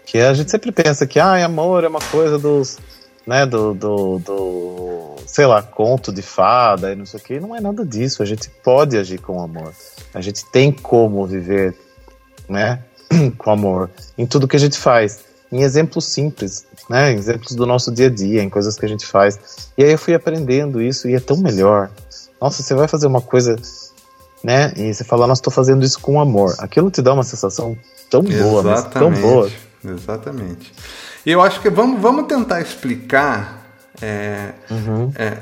Que 0.05 0.19
a 0.19 0.35
gente 0.35 0.51
sempre 0.51 0.71
pensa 0.71 1.07
que, 1.07 1.19
ah, 1.19 1.43
amor 1.45 1.85
é 1.85 1.89
uma 1.89 2.01
coisa 2.01 2.39
dos 2.39 2.79
né, 3.27 3.45
do, 3.45 3.75
do, 3.75 4.19
do, 4.21 5.17
sei 5.27 5.47
lá, 5.47 5.61
conto 5.61 6.13
de 6.13 6.23
fada 6.23 6.93
e 6.93 6.97
não 6.97 7.05
sei 7.05 7.19
o 7.19 7.23
que, 7.23 7.41
não 7.41 7.57
é 7.57 7.61
nada 7.61 7.85
disso. 7.85 8.23
A 8.23 8.27
gente 8.27 8.49
pode 8.63 8.97
agir 8.97 9.19
com 9.19 9.43
amor. 9.43 9.73
A 10.15 10.21
gente 10.21 10.45
tem 10.51 10.71
como 10.71 11.27
viver, 11.27 11.75
né, 12.49 12.81
com 13.37 13.51
amor 13.51 13.91
em 14.17 14.25
tudo 14.25 14.47
que 14.47 14.57
a 14.57 14.61
gente 14.61 14.79
faz. 14.79 15.27
Em 15.51 15.63
exemplos 15.63 16.07
simples, 16.07 16.67
né, 16.89 17.13
em 17.13 17.17
exemplos 17.17 17.55
do 17.55 17.67
nosso 17.67 17.93
dia 17.93 18.07
a 18.07 18.11
dia, 18.11 18.43
em 18.43 18.49
coisas 18.49 18.77
que 18.77 18.87
a 18.87 18.89
gente 18.89 19.05
faz. 19.05 19.71
E 19.77 19.83
aí 19.83 19.91
eu 19.91 19.99
fui 19.99 20.15
aprendendo 20.15 20.81
isso 20.81 21.09
e 21.09 21.15
é 21.15 21.21
tão 21.21 21.37
melhor. 21.37 21.91
Nossa, 22.41 22.63
você 22.63 22.75
vai 22.75 22.87
fazer 22.89 23.07
uma 23.07 23.21
coisa, 23.21 23.57
né, 24.43 24.73
e 24.77 24.93
você 24.93 25.05
fala, 25.05 25.27
nossa, 25.27 25.41
estou 25.41 25.53
fazendo 25.53 25.85
isso 25.85 26.01
com 26.01 26.21
amor. 26.21 26.55
Aquilo 26.59 26.91
te 26.91 27.01
dá 27.03 27.13
uma 27.13 27.25
sensação 27.25 27.77
tão 28.11 28.23
boa, 28.23 28.83
tão 28.83 29.11
boa. 29.11 29.51
Exatamente. 29.85 30.73
E 31.25 31.31
eu 31.31 31.41
acho 31.41 31.61
que 31.61 31.71
vamos, 31.71 32.01
vamos 32.01 32.27
tentar 32.27 32.61
explicar 32.61 33.67
é, 34.01 34.53
uhum. 34.71 35.13
é, 35.17 35.39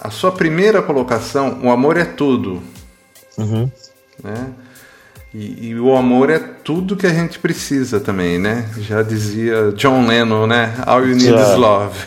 a 0.00 0.10
sua 0.10 0.32
primeira 0.32 0.82
colocação, 0.82 1.60
o 1.62 1.70
amor 1.70 1.96
é 1.96 2.04
tudo. 2.04 2.62
Uhum. 3.38 3.70
Né? 4.22 4.46
E, 5.32 5.68
e, 5.68 5.80
o 5.80 5.96
amor 5.96 6.30
é 6.30 6.38
tudo 6.38 6.96
que 6.96 7.06
a 7.06 7.12
gente 7.12 7.40
precisa 7.40 7.98
também, 7.98 8.38
né? 8.38 8.70
Já 8.78 9.02
dizia 9.02 9.72
John 9.72 10.06
Lennon, 10.06 10.46
né? 10.46 10.74
All 10.86 11.00
you 11.00 11.16
need 11.16 11.30
yeah. 11.30 11.52
is 11.52 11.58
love. 11.58 11.98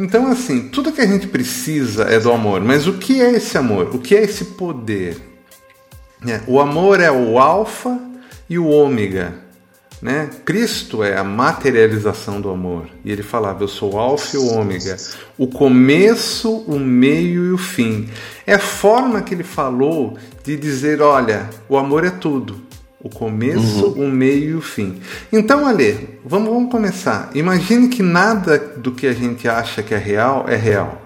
Então, 0.00 0.28
assim, 0.28 0.68
tudo 0.68 0.92
que 0.92 1.00
a 1.02 1.06
gente 1.06 1.26
precisa 1.26 2.04
é 2.04 2.18
do 2.18 2.32
amor. 2.32 2.62
Mas 2.62 2.86
o 2.86 2.94
que 2.94 3.20
é 3.20 3.32
esse 3.32 3.58
amor? 3.58 3.94
O 3.94 3.98
que 3.98 4.16
é 4.16 4.22
esse 4.22 4.46
poder? 4.46 5.16
É, 6.26 6.40
o 6.46 6.58
amor 6.58 7.00
é 7.00 7.10
o 7.10 7.38
alfa 7.38 7.98
e 8.48 8.58
o 8.58 8.66
ômega 8.66 9.34
Né? 10.02 10.28
Cristo 10.44 11.04
é 11.04 11.16
a 11.16 11.24
materialização 11.24 12.40
do 12.40 12.48
amor. 12.50 12.88
E 13.04 13.12
ele 13.12 13.22
falava: 13.22 13.62
Eu 13.62 13.68
sou 13.68 13.94
o 13.94 13.98
Alfa 13.98 14.36
e 14.36 14.38
o 14.38 14.46
Ômega, 14.54 14.96
o 15.36 15.46
começo, 15.46 16.50
o 16.50 16.78
meio 16.78 17.44
e 17.46 17.52
o 17.52 17.58
fim. 17.58 18.08
É 18.46 18.54
a 18.54 18.58
forma 18.58 19.20
que 19.20 19.34
ele 19.34 19.44
falou 19.44 20.16
de 20.42 20.56
dizer: 20.56 21.02
Olha, 21.02 21.50
o 21.68 21.76
amor 21.76 22.04
é 22.04 22.10
tudo. 22.10 22.69
O 23.02 23.08
começo, 23.08 23.86
uhum. 23.86 24.08
o 24.08 24.10
meio 24.10 24.50
e 24.50 24.54
o 24.54 24.60
fim. 24.60 25.00
Então, 25.32 25.66
Ale, 25.66 26.18
vamos, 26.24 26.50
vamos 26.50 26.70
começar. 26.70 27.30
Imagine 27.34 27.88
que 27.88 28.02
nada 28.02 28.58
do 28.58 28.92
que 28.92 29.06
a 29.06 29.12
gente 29.12 29.48
acha 29.48 29.82
que 29.82 29.94
é 29.94 29.98
real 29.98 30.44
é 30.48 30.56
real. 30.56 31.00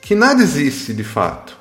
Que 0.00 0.14
nada 0.14 0.42
existe 0.42 0.94
de 0.94 1.04
fato. 1.04 1.58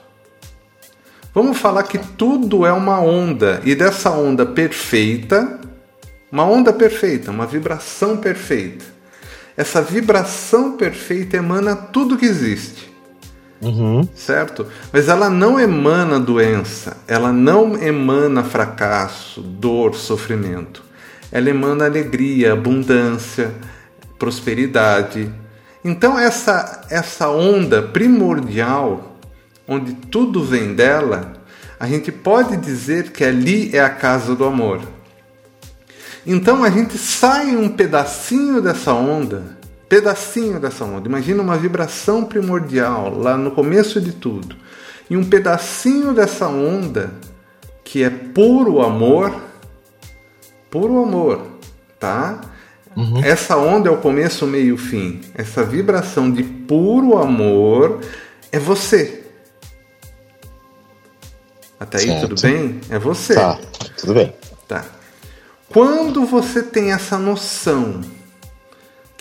Vamos 1.34 1.58
falar 1.58 1.84
que 1.84 1.98
tudo 1.98 2.66
é 2.66 2.72
uma 2.72 3.00
onda 3.00 3.62
e 3.66 3.76
dessa 3.76 4.10
onda 4.10 4.46
perfeita 4.46 5.60
uma 6.32 6.46
onda 6.46 6.72
perfeita, 6.72 7.30
uma 7.30 7.46
vibração 7.46 8.16
perfeita. 8.18 8.86
Essa 9.58 9.82
vibração 9.82 10.78
perfeita 10.78 11.36
emana 11.36 11.76
tudo 11.76 12.18
que 12.18 12.26
existe. 12.26 12.91
Uhum. 13.62 14.08
Certo? 14.16 14.66
Mas 14.92 15.08
ela 15.08 15.30
não 15.30 15.60
emana 15.60 16.20
doença, 16.20 16.98
ela 17.08 17.32
não 17.32 17.78
emana 17.78 18.44
fracasso, 18.44 19.42
dor, 19.42 19.96
sofrimento. 19.96 20.84
Ela 21.32 21.50
emana 21.50 21.86
alegria, 21.86 22.54
abundância, 22.54 23.54
prosperidade. 24.18 25.32
Então 25.84 26.18
essa 26.18 26.86
essa 26.90 27.30
onda 27.30 27.82
primordial, 27.82 29.16
onde 29.68 29.94
tudo 29.94 30.44
vem 30.44 30.74
dela, 30.74 31.34
a 31.80 31.88
gente 31.88 32.12
pode 32.12 32.58
dizer 32.58 33.12
que 33.12 33.24
ali 33.24 33.76
é 33.76 33.80
a 33.80 33.90
casa 33.90 34.36
do 34.36 34.44
amor. 34.44 34.82
Então 36.26 36.64
a 36.64 36.70
gente 36.70 36.98
sai 36.98 37.56
um 37.56 37.70
pedacinho 37.70 38.62
dessa 38.62 38.94
onda, 38.94 39.58
pedacinho 39.92 40.58
dessa 40.58 40.86
onda. 40.86 41.06
Imagina 41.10 41.44
uma 41.44 41.58
vibração 41.58 42.24
primordial 42.24 43.14
lá 43.14 43.36
no 43.36 43.52
começo 43.52 44.00
de 44.00 44.14
tudo. 44.14 44.56
E 45.10 45.18
um 45.18 45.24
pedacinho 45.26 46.14
dessa 46.14 46.48
onda 46.48 47.12
que 47.84 48.02
é 48.02 48.10
puro 48.10 48.82
amor, 48.82 49.36
puro 50.70 51.04
amor, 51.04 51.46
tá? 52.00 52.40
Uhum. 52.96 53.22
Essa 53.22 53.58
onda 53.58 53.90
é 53.90 53.92
o 53.92 53.98
começo, 53.98 54.48
meio 54.48 54.76
e 54.76 54.78
fim. 54.78 55.20
Essa 55.36 55.62
vibração 55.62 56.32
de 56.32 56.42
puro 56.42 57.18
amor 57.18 58.00
é 58.50 58.58
você. 58.58 59.26
Até 61.78 61.98
aí 61.98 62.06
certo. 62.06 62.30
tudo 62.30 62.42
bem? 62.42 62.80
É 62.90 62.98
você. 62.98 63.36
Tá, 63.36 63.60
tudo 63.98 64.14
bem. 64.14 64.34
Tá. 64.70 64.86
Quando 65.68 66.26
você 66.26 66.64
tem 66.64 66.94
essa 66.94 67.18
noção 67.18 68.00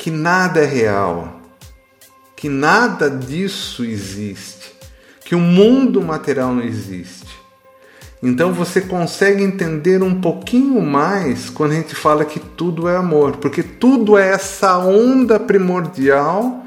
que 0.00 0.11
nada 0.11 0.61
é 0.61 0.64
real, 0.64 1.42
que 2.35 2.49
nada 2.49 3.11
disso 3.11 3.85
existe, 3.85 4.75
que 5.23 5.35
o 5.35 5.38
mundo 5.38 6.00
material 6.00 6.54
não 6.54 6.62
existe, 6.62 7.28
então 8.23 8.50
você 8.50 8.80
consegue 8.80 9.42
entender 9.42 10.02
um 10.02 10.19
pouquinho 10.19 10.80
mais 10.80 11.50
quando 11.50 11.73
a 11.73 11.75
gente 11.75 11.95
fala 11.95 12.25
que 12.25 12.40
tudo 12.40 12.88
é 12.88 12.97
amor, 12.97 13.37
porque 13.37 13.62
tudo 13.62 14.16
é 14.16 14.30
essa 14.30 14.78
onda 14.78 15.38
primordial, 15.38 16.64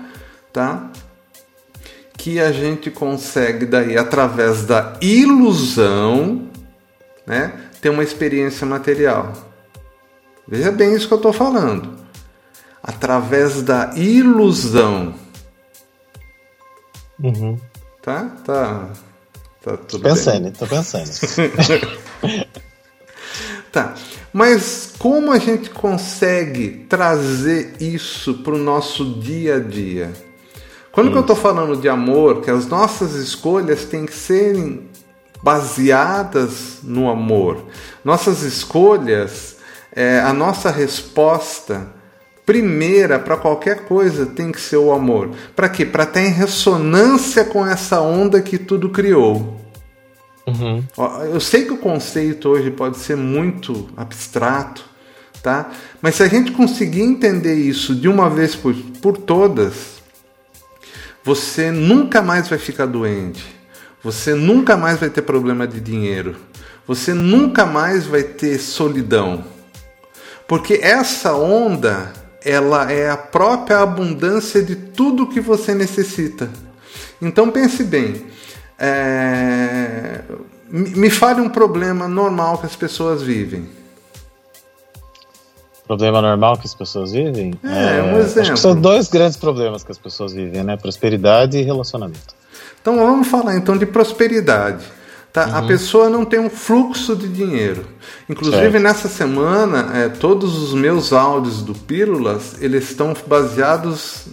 tá? 0.53 0.91
Que 2.15 2.39
a 2.39 2.51
gente 2.51 2.91
consegue 2.91 3.65
daí 3.65 3.97
através 3.97 4.63
da 4.63 4.93
ilusão, 5.01 6.49
né, 7.25 7.51
ter 7.81 7.89
uma 7.89 8.03
experiência 8.03 8.63
material. 8.67 9.33
Veja 10.47 10.71
bem 10.71 10.93
isso 10.93 11.07
que 11.07 11.13
eu 11.15 11.17
estou 11.17 11.33
falando. 11.33 12.02
Através 12.83 13.61
da 13.61 13.93
ilusão. 13.95 15.15
Uhum. 17.23 17.57
Tá? 18.01 18.35
Tá. 18.43 18.89
Tá 19.63 19.77
tudo 19.77 20.03
pensando, 20.03 20.43
bem. 20.43 20.51
tô 20.51 20.67
pensando. 20.67 21.09
tá. 23.71 23.95
Mas 24.33 24.93
como 24.99 25.31
a 25.31 25.39
gente 25.39 25.69
consegue 25.69 26.85
trazer 26.89 27.75
isso 27.79 28.33
para 28.39 28.55
o 28.55 28.57
nosso 28.57 29.21
dia 29.21 29.55
a 29.55 29.59
dia? 29.59 30.11
Quando 30.91 31.11
que 31.11 31.17
eu 31.17 31.21
estou 31.21 31.35
falando 31.35 31.79
de 31.79 31.87
amor, 31.87 32.41
que 32.41 32.51
as 32.51 32.67
nossas 32.67 33.13
escolhas 33.13 33.85
têm 33.85 34.05
que 34.05 34.13
serem 34.13 34.89
baseadas 35.41 36.79
no 36.83 37.09
amor. 37.09 37.65
Nossas 38.03 38.41
escolhas 38.41 39.57
é, 39.95 40.19
a 40.19 40.33
nossa 40.33 40.69
resposta 40.69 41.87
primeira 42.45 43.19
para 43.19 43.37
qualquer 43.37 43.85
coisa 43.85 44.25
tem 44.25 44.51
que 44.51 44.59
ser 44.59 44.77
o 44.77 44.91
amor. 44.91 45.31
Para 45.55 45.69
quê? 45.69 45.85
Para 45.85 46.05
ter 46.05 46.21
em 46.21 46.31
ressonância 46.31 47.43
com 47.45 47.65
essa 47.65 48.01
onda 48.01 48.41
que 48.41 48.57
tudo 48.57 48.89
criou. 48.89 49.61
Uhum. 50.45 50.83
Eu 51.31 51.39
sei 51.39 51.63
que 51.65 51.71
o 51.71 51.77
conceito 51.77 52.49
hoje 52.49 52.69
pode 52.69 52.97
ser 52.97 53.15
muito 53.15 53.89
abstrato, 53.95 54.83
tá? 55.41 55.71
Mas 56.01 56.15
se 56.15 56.23
a 56.23 56.27
gente 56.27 56.51
conseguir 56.51 57.01
entender 57.01 57.55
isso 57.55 57.95
de 57.95 58.09
uma 58.09 58.29
vez 58.29 58.53
por, 58.55 58.75
por 59.01 59.17
todas, 59.17 60.01
você 61.23 61.71
nunca 61.71 62.21
mais 62.21 62.49
vai 62.49 62.59
ficar 62.59 62.85
doente. 62.85 63.55
Você 64.03 64.33
nunca 64.33 64.75
mais 64.75 64.99
vai 64.99 65.09
ter 65.09 65.21
problema 65.21 65.65
de 65.65 65.79
dinheiro. 65.79 66.35
Você 66.85 67.13
nunca 67.13 67.65
mais 67.65 68.05
vai 68.05 68.23
ter 68.23 68.59
solidão. 68.59 69.45
Porque 70.45 70.73
essa 70.81 71.33
onda, 71.33 72.11
ela 72.43 72.91
é 72.91 73.09
a 73.09 73.17
própria 73.17 73.79
abundância 73.79 74.61
de 74.61 74.75
tudo 74.75 75.27
que 75.27 75.39
você 75.39 75.73
necessita. 75.73 76.49
Então 77.21 77.49
pense 77.49 77.83
bem, 77.83 78.25
é... 78.77 80.21
me 80.69 81.09
fale 81.09 81.41
um 81.41 81.49
problema 81.49 82.07
normal 82.07 82.57
que 82.57 82.65
as 82.65 82.75
pessoas 82.75 83.21
vivem. 83.21 83.67
Problema 85.87 86.21
normal 86.21 86.57
que 86.57 86.65
as 86.65 86.73
pessoas 86.73 87.11
vivem? 87.11 87.53
É, 87.63 87.99
é 87.99 88.03
um 88.03 88.17
exemplo. 88.17 88.57
São 88.57 88.73
dois 88.73 89.09
grandes 89.09 89.37
problemas 89.37 89.83
que 89.83 89.91
as 89.91 89.97
pessoas 89.97 90.33
vivem, 90.33 90.63
né? 90.63 90.77
Prosperidade 90.77 91.57
e 91.57 91.61
relacionamento. 91.61 92.33
Então 92.81 92.97
vamos 92.97 93.27
falar 93.27 93.55
então 93.55 93.77
de 93.77 93.85
prosperidade. 93.85 94.83
Tá? 95.33 95.47
Uhum. 95.47 95.55
A 95.55 95.61
pessoa 95.63 96.09
não 96.09 96.23
tem 96.23 96.39
um 96.39 96.49
fluxo 96.49 97.15
de 97.15 97.27
dinheiro. 97.27 97.83
Inclusive 98.29 98.61
certo. 98.61 98.83
nessa 98.83 99.07
semana, 99.07 99.89
é, 99.97 100.07
todos 100.07 100.61
os 100.61 100.75
meus 100.75 101.11
áudios 101.11 101.63
do 101.63 101.73
Pílulas 101.73 102.55
eles 102.61 102.91
estão 102.91 103.15
baseados 103.25 104.27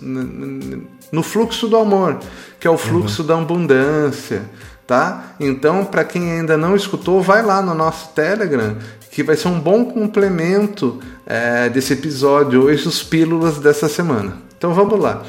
no 1.11 1.23
fluxo 1.23 1.67
do 1.67 1.79
amor, 1.79 2.19
que 2.61 2.69
é 2.69 2.71
o 2.71 2.77
fluxo 2.77 3.23
uhum. 3.23 3.29
da 3.29 3.39
abundância. 3.39 4.43
Tá? 4.87 5.37
Então, 5.41 5.85
para 5.87 6.05
quem 6.05 6.33
ainda 6.33 6.57
não 6.59 6.77
escutou, 6.77 7.23
vai 7.23 7.43
lá 7.43 7.63
no 7.63 7.75
nosso 7.75 8.11
Telegram, 8.13 8.77
que 9.11 9.23
vai 9.23 9.37
ser 9.37 9.49
um 9.49 9.59
bom 9.59 9.85
complemento 9.87 11.01
é, 11.25 11.69
desse 11.71 11.95
episódio 11.95 12.65
hoje, 12.65 12.87
os 12.87 13.03
Pílulas 13.03 13.59
dessa 13.59 13.89
semana. 13.89 14.37
Então 14.59 14.75
vamos 14.75 14.99
lá. 15.01 15.23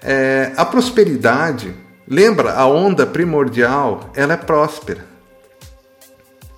É, 0.00 0.52
a 0.56 0.64
prosperidade, 0.64 1.74
lembra, 2.08 2.54
a 2.54 2.66
onda 2.66 3.04
primordial, 3.04 4.10
ela 4.14 4.32
é 4.32 4.36
próspera. 4.36 5.09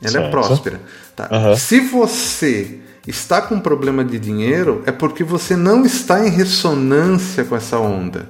Ela 0.02 0.08
é 0.08 0.10
certo. 0.10 0.26
é 0.26 0.30
próspera. 0.30 0.80
Tá? 1.14 1.28
Uhum. 1.30 1.56
Se 1.56 1.80
você 1.80 2.80
está 3.06 3.42
com 3.42 3.58
problema 3.60 4.04
de 4.04 4.18
dinheiro, 4.18 4.82
é 4.86 4.92
porque 4.92 5.24
você 5.24 5.56
não 5.56 5.84
está 5.84 6.26
em 6.26 6.30
ressonância 6.30 7.44
com 7.44 7.56
essa 7.56 7.78
onda. 7.78 8.28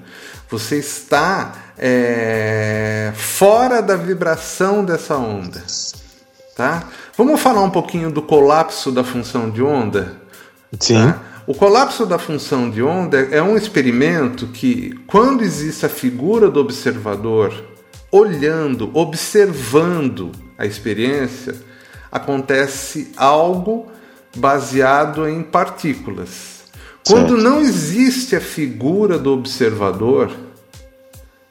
Você 0.50 0.76
está 0.76 1.54
é, 1.78 3.12
fora 3.14 3.80
da 3.80 3.96
vibração 3.96 4.84
dessa 4.84 5.16
onda. 5.16 5.62
Tá? 6.56 6.84
Vamos 7.16 7.40
falar 7.40 7.62
um 7.62 7.70
pouquinho 7.70 8.10
do 8.10 8.22
colapso 8.22 8.92
da 8.92 9.02
função 9.02 9.50
de 9.50 9.62
onda? 9.62 10.16
Sim. 10.78 10.94
Tá? 10.94 11.20
O 11.46 11.54
colapso 11.54 12.06
da 12.06 12.18
função 12.18 12.70
de 12.70 12.82
onda 12.82 13.18
é 13.30 13.42
um 13.42 13.56
experimento 13.56 14.46
que, 14.46 14.94
quando 15.06 15.42
existe 15.42 15.84
a 15.84 15.88
figura 15.88 16.48
do 16.50 16.60
observador 16.60 17.52
olhando, 18.12 18.90
observando 18.94 20.30
a 20.56 20.66
experiência, 20.66 21.54
acontece 22.10 23.12
algo 23.16 23.86
baseado 24.36 25.28
em 25.28 25.42
partículas. 25.42 26.62
Quando 27.06 27.34
certo. 27.34 27.42
não 27.42 27.60
existe 27.60 28.36
a 28.36 28.40
figura 28.40 29.18
do 29.18 29.32
observador, 29.32 30.30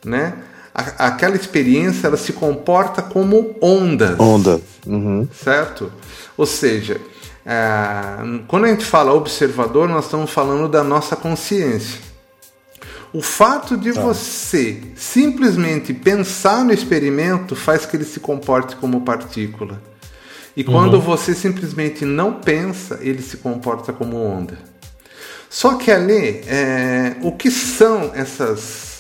né? 0.04 0.34
aquela 0.74 1.36
experiência 1.36 2.08
ela 2.08 2.18
se 2.18 2.34
comporta 2.34 3.02
como 3.02 3.56
ondas. 3.62 4.18
Onda. 4.20 4.62
Uhum. 4.86 5.28
Certo? 5.34 5.92
Ou 6.38 6.46
seja, 6.46 7.00
é, 7.46 8.40
quando 8.48 8.66
a 8.66 8.70
gente 8.70 8.86
fala 8.86 9.14
observador, 9.14 9.90
nós 9.90 10.06
estamos 10.06 10.32
falando 10.32 10.70
da 10.70 10.84
nossa 10.84 11.16
consciência. 11.16 12.00
O 13.14 13.22
fato 13.22 13.76
de 13.76 13.92
tá. 13.92 14.02
você 14.02 14.82
simplesmente 14.96 15.94
pensar 15.94 16.64
no 16.64 16.72
experimento 16.72 17.56
faz 17.56 17.86
que 17.86 17.98
ele 17.98 18.06
se 18.06 18.20
comporte 18.20 18.76
como 18.78 19.02
partícula. 19.02 19.82
E 20.56 20.64
quando 20.64 20.96
uhum. 20.96 21.02
você 21.02 21.34
simplesmente 21.34 22.06
não 22.06 22.34
pensa, 22.34 23.00
ele 23.02 23.22
se 23.22 23.38
comporta 23.38 23.94
como 23.94 24.18
onda. 24.18 24.58
Só 25.50 25.76
que 25.76 25.92
ali, 25.92 26.42
é, 26.48 27.16
o 27.22 27.34
que 27.34 27.52
são 27.52 28.12
essas. 28.14 28.92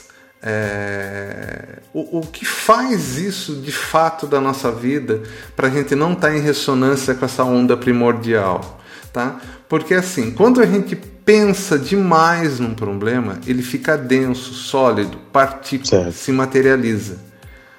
É, 0.43 1.79
o, 1.93 2.19
o 2.19 2.21
que 2.21 2.45
faz 2.45 3.17
isso 3.17 3.55
de 3.57 3.71
fato 3.71 4.25
da 4.25 4.41
nossa 4.41 4.71
vida 4.71 5.21
para 5.55 5.67
a 5.67 5.69
gente 5.69 5.93
não 5.93 6.13
estar 6.13 6.29
tá 6.29 6.35
em 6.35 6.41
ressonância 6.41 7.13
com 7.13 7.23
essa 7.23 7.43
onda 7.43 7.77
primordial? 7.77 8.81
Tá? 9.13 9.39
Porque 9.69 9.93
assim, 9.93 10.31
quando 10.31 10.61
a 10.61 10.65
gente 10.65 10.97
pensa 11.25 11.77
demais 11.77 12.59
num 12.59 12.73
problema, 12.73 13.39
ele 13.45 13.61
fica 13.61 13.97
denso, 13.97 14.53
sólido, 14.53 15.17
partícula, 15.31 16.11
se 16.11 16.31
materializa. 16.31 17.17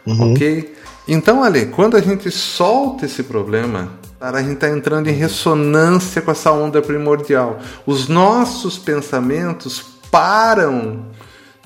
Uhum. 0.06 0.32
Ok? 0.32 0.74
Então, 1.06 1.42
Ale, 1.42 1.66
quando 1.66 1.96
a 1.96 2.00
gente 2.00 2.30
solta 2.30 3.06
esse 3.06 3.22
problema, 3.24 3.90
a 4.20 4.40
gente 4.40 4.54
está 4.54 4.68
entrando 4.68 5.08
em 5.08 5.12
ressonância 5.12 6.22
com 6.22 6.30
essa 6.30 6.52
onda 6.52 6.80
primordial. 6.80 7.60
Os 7.84 8.08
nossos 8.08 8.78
pensamentos 8.78 9.84
param 10.10 11.06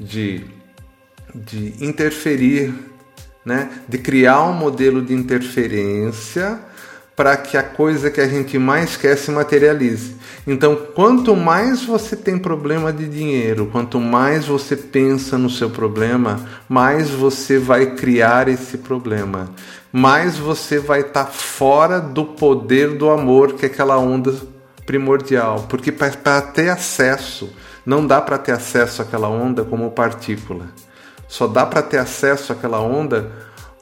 de, 0.01 0.45
de 1.35 1.75
interferir, 1.81 2.73
né? 3.45 3.71
de 3.87 3.99
criar 3.99 4.43
um 4.45 4.55
modelo 4.55 5.03
de 5.03 5.13
interferência 5.13 6.59
para 7.17 7.35
que 7.35 7.57
a 7.57 7.63
coisa 7.63 8.11
que 8.11 8.21
a 8.21 8.29
gente 8.29 8.59
mais 8.59 8.95
quer 8.95 9.17
se 9.17 9.31
materialize. 9.31 10.15
Então, 10.47 10.77
quanto 10.95 11.35
mais 11.35 11.83
você 11.83 12.15
tem 12.15 12.39
problema 12.39 12.93
de 12.93 13.09
dinheiro, 13.09 13.71
quanto 13.73 13.99
mais 13.99 14.47
você 14.47 14.77
pensa 14.77 15.39
no 15.39 15.49
seu 15.49 15.71
problema, 15.71 16.39
mais 16.69 17.09
você 17.09 17.59
vai 17.59 17.95
criar 17.95 18.49
esse 18.49 18.77
problema. 18.77 19.51
Mais 19.91 20.37
você 20.37 20.79
vai 20.79 21.01
estar 21.01 21.25
tá 21.25 21.31
fora 21.31 21.99
do 22.01 22.23
poder 22.23 22.99
do 22.99 23.09
amor, 23.09 23.55
que 23.55 23.65
é 23.65 23.69
aquela 23.69 23.97
onda 23.97 24.35
primordial. 24.85 25.67
Porque 25.71 25.91
para 25.91 26.43
ter 26.43 26.69
acesso, 26.69 27.51
não 27.85 28.07
dá 28.07 28.21
para 28.21 28.37
ter 28.37 28.53
acesso 28.53 29.01
àquela 29.01 29.29
onda 29.29 29.65
como 29.65 29.91
partícula. 29.91 30.67
Só 31.27 31.47
dá 31.47 31.65
para 31.65 31.81
ter 31.81 31.97
acesso 31.97 32.53
àquela 32.53 32.81
onda 32.81 33.33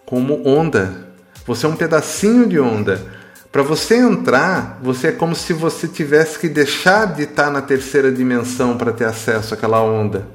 como 0.06 0.46
onda. 0.46 1.08
Você 1.46 1.66
é 1.66 1.68
um 1.68 1.76
pedacinho 1.76 2.46
de 2.46 2.60
onda. 2.60 3.23
Para 3.54 3.62
você 3.62 3.98
entrar, 3.98 4.80
você 4.82 5.06
é 5.06 5.12
como 5.12 5.32
se 5.32 5.52
você 5.52 5.86
tivesse 5.86 6.40
que 6.40 6.48
deixar 6.48 7.14
de 7.14 7.22
estar 7.22 7.52
na 7.52 7.62
terceira 7.62 8.10
dimensão 8.10 8.76
para 8.76 8.92
ter 8.92 9.04
acesso 9.04 9.54
àquela 9.54 9.80
onda. 9.80 10.26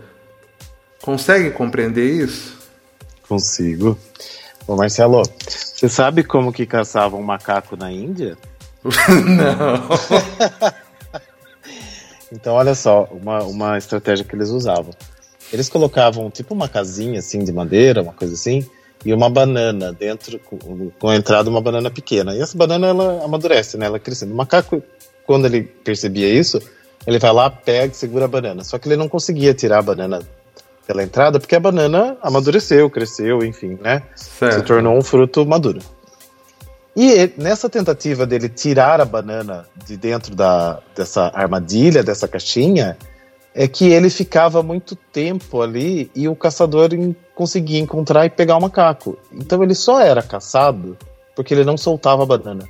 Consegue 1.02 1.52
compreender 1.52 2.06
isso? 2.06 2.58
Consigo. 3.28 4.00
Ô 4.66 4.78
Marcelo, 4.78 5.22
você 5.46 5.90
sabe 5.90 6.24
como 6.24 6.54
que 6.54 6.66
caçavam 6.66 7.20
um 7.20 7.24
macaco 7.24 7.76
na 7.76 7.92
Índia? 7.92 8.38
Não. 9.12 9.90
então, 12.32 12.54
olha 12.54 12.74
só, 12.74 13.04
uma, 13.12 13.44
uma 13.44 13.78
estratégia 13.78 14.24
que 14.24 14.34
eles 14.34 14.48
usavam. 14.48 14.94
Eles 15.52 15.68
colocavam 15.68 16.32
tipo 16.32 16.54
uma 16.54 16.70
casinha 16.70 17.20
assim 17.20 17.44
de 17.44 17.52
madeira, 17.52 18.02
uma 18.02 18.14
coisa 18.14 18.34
assim, 18.34 18.66
e 19.06 19.14
uma 19.14 19.30
banana 19.30 19.94
dentro, 19.94 20.40
com, 20.40 20.90
com 21.00 21.10
a 21.10 21.16
entrada 21.16 21.50
uma 21.50 21.62
banana 21.62 21.90
pequena. 21.90 22.36
E 22.36 22.42
essa 22.42 22.58
banana 22.58 22.88
ela 22.88 23.24
amadurece, 23.24 23.78
né? 23.78 23.86
Ela 23.86 24.00
crescendo. 24.00 24.34
O 24.34 24.36
macaco, 24.36 24.84
quando 25.26 25.46
ele 25.46 25.64
percebia 25.64 26.28
isso, 26.28 26.62
ele 27.08 27.20
vai 27.20 27.32
lá, 27.32 27.50
pega 27.50 27.94
e 27.94 27.96
segura 27.96 28.26
a 28.26 28.28
banana. 28.28 28.64
Só 28.64 28.78
que 28.78 28.88
ele 28.88 28.98
não 28.98 29.08
conseguia 29.08 29.54
tirar 29.54 29.80
a 29.80 29.84
banana 29.84 30.20
pela 30.86 31.04
entrada 31.04 31.40
porque 31.40 31.56
a 31.56 31.60
banana 31.60 32.18
amadureceu, 32.22 32.90
cresceu, 32.90 33.44
enfim, 33.44 33.78
né? 33.82 34.04
Certo. 34.16 34.56
Se 34.56 34.62
tornou 34.64 34.98
um 34.98 35.02
fruto 35.02 35.46
maduro. 35.46 35.80
E 36.96 37.32
nessa 37.38 37.70
tentativa 37.70 38.26
dele 38.26 38.50
tirar 38.50 39.00
a 39.00 39.06
banana 39.06 39.66
de 39.86 39.96
dentro 39.96 40.36
da, 40.36 40.82
dessa 40.96 41.32
armadilha, 41.34 42.04
dessa 42.04 42.28
caixinha, 42.28 42.98
é 43.54 43.68
que 43.68 43.92
ele 43.92 44.10
ficava 44.10 44.62
muito 44.62 44.96
tempo 44.96 45.62
ali 45.62 46.12
e 46.16 46.28
o 46.28 46.36
caçador 46.36 46.90
conseguia 47.34 47.80
encontrar 47.80 48.26
e 48.26 48.30
pegar 48.30 48.58
o 48.58 48.62
macaco. 48.62 49.18
Então 49.32 49.64
ele 49.64 49.76
só 49.76 50.00
era 50.00 50.22
caçado 50.22 50.98
porque 51.36 51.54
ele 51.54 51.64
não 51.64 51.78
soltava 51.78 52.24
a 52.24 52.26
banana. 52.26 52.68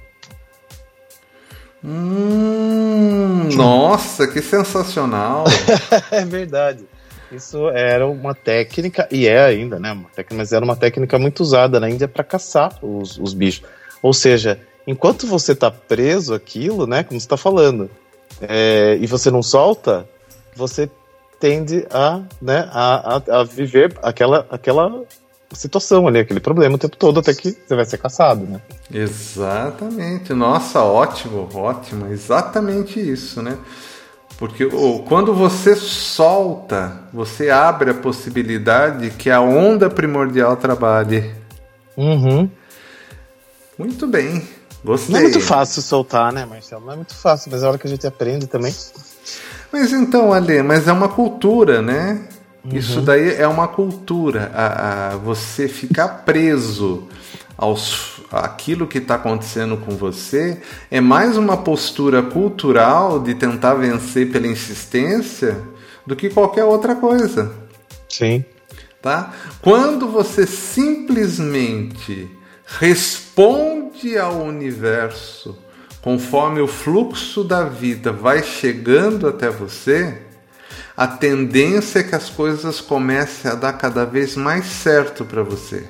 Hum, 1.84 3.50
nossa, 3.56 4.28
que 4.28 4.42
sensacional! 4.42 5.46
é 6.12 6.26
verdade. 6.26 6.86
Isso 7.32 7.70
era 7.70 8.08
uma 8.08 8.34
técnica, 8.34 9.08
e 9.12 9.28
é 9.28 9.44
ainda, 9.44 9.80
né? 9.80 9.92
Uma 9.92 10.10
técnica, 10.10 10.36
mas 10.36 10.52
era 10.52 10.66
uma 10.66 10.76
técnica 10.76 11.18
muito 11.20 11.42
usada 11.42 11.80
na 11.80 11.90
Índia 11.90 12.08
para 12.08 12.24
caçar 12.24 12.78
os, 12.82 13.18
os 13.18 13.34
bichos. 13.34 13.64
Ou 14.02 14.14
seja, 14.14 14.60
enquanto 14.86 15.28
você 15.28 15.52
está 15.52 15.70
preso 15.70 16.34
aquilo, 16.34 16.88
né? 16.88 17.04
Como 17.04 17.20
você 17.20 17.26
está 17.26 17.38
falando, 17.38 17.90
é, 18.42 18.98
e 19.00 19.06
você 19.06 19.30
não 19.30 19.44
solta, 19.44 20.08
você 20.60 20.90
tende 21.40 21.88
a, 21.90 22.22
né, 22.42 22.70
a, 22.72 23.16
a, 23.16 23.40
a, 23.40 23.44
viver 23.46 23.98
aquela, 24.04 24.46
aquela 24.52 25.04
situação 25.54 26.06
ali, 26.06 26.20
aquele 26.20 26.42
problema 26.42 26.76
o 26.76 26.78
tempo 26.78 26.98
todo 26.98 27.22
até 27.22 27.34
que 27.34 27.52
você 27.52 27.76
vai 27.76 27.86
ser 27.86 27.98
caçado, 27.98 28.46
né? 28.46 28.62
Exatamente. 28.94 30.34
Nossa, 30.34 30.84
ótimo, 30.84 31.48
ótimo. 31.56 32.08
Exatamente 32.12 33.00
isso, 33.00 33.42
né? 33.42 33.58
Porque 34.38 34.66
oh, 34.66 35.00
quando 35.08 35.34
você 35.34 35.76
solta, 35.76 37.04
você 37.12 37.50
abre 37.50 37.92
a 37.92 37.94
possibilidade 37.94 39.10
que 39.12 39.30
a 39.30 39.42
onda 39.42 39.90
primordial 39.90 40.56
trabalhe. 40.58 41.34
Uhum. 41.98 42.50
Muito 43.78 44.08
bem. 44.08 44.48
Gostei. 44.84 45.14
Não 45.14 45.20
é 45.20 45.24
muito 45.24 45.42
fácil 45.42 45.82
soltar, 45.82 46.32
né, 46.32 46.46
Marcelo? 46.46 46.86
Não 46.86 46.94
é 46.94 46.96
muito 46.96 47.16
fácil, 47.16 47.52
mas 47.52 47.64
é 47.64 47.68
hora 47.68 47.78
que 47.78 47.88
a 47.88 47.90
gente 47.90 48.08
aprende 48.08 48.48
também. 48.48 48.74
Mas 49.72 49.92
então, 49.92 50.34
Ale, 50.34 50.64
mas 50.64 50.88
é 50.88 50.92
uma 50.92 51.10
cultura, 51.10 51.82
né? 51.82 52.28
Uhum. 52.64 52.78
Isso 52.78 53.02
daí 53.02 53.36
é 53.36 53.48
uma 53.48 53.68
cultura. 53.68 54.52
A, 54.54 55.14
a 55.14 55.16
você 55.18 55.68
ficar 55.68 56.24
preso 56.26 57.08
aos 57.58 58.20
aquilo 58.32 58.88
que 58.88 59.00
está 59.00 59.16
acontecendo 59.16 59.76
com 59.78 59.96
você 59.96 60.62
é 60.90 61.02
mais 61.02 61.36
uma 61.36 61.58
postura 61.58 62.22
cultural 62.22 63.20
de 63.20 63.34
tentar 63.34 63.74
vencer 63.74 64.32
pela 64.32 64.48
insistência 64.48 65.62
do 66.06 66.16
que 66.16 66.30
qualquer 66.30 66.64
outra 66.64 66.96
coisa. 66.96 67.52
Sim. 68.08 68.46
Tá? 69.02 69.34
Quando 69.62 70.08
você 70.08 70.46
simplesmente 70.46 72.30
responde 72.78 74.18
ao 74.18 74.44
universo 74.44 75.58
conforme 76.02 76.62
o 76.62 76.68
fluxo 76.68 77.44
da 77.44 77.64
vida 77.64 78.12
vai 78.12 78.44
chegando 78.44 79.28
até 79.28 79.50
você, 79.50 80.22
a 80.96 81.08
tendência 81.08 82.00
é 82.00 82.04
que 82.04 82.16
as 82.16 82.30
coisas 82.30 82.80
comecem 82.80 83.50
a 83.52 83.56
dar 83.56 83.74
cada 83.74 84.06
vez 84.06 84.36
mais 84.36 84.66
certo 84.66 85.26
para 85.26 85.44
você. 85.44 85.86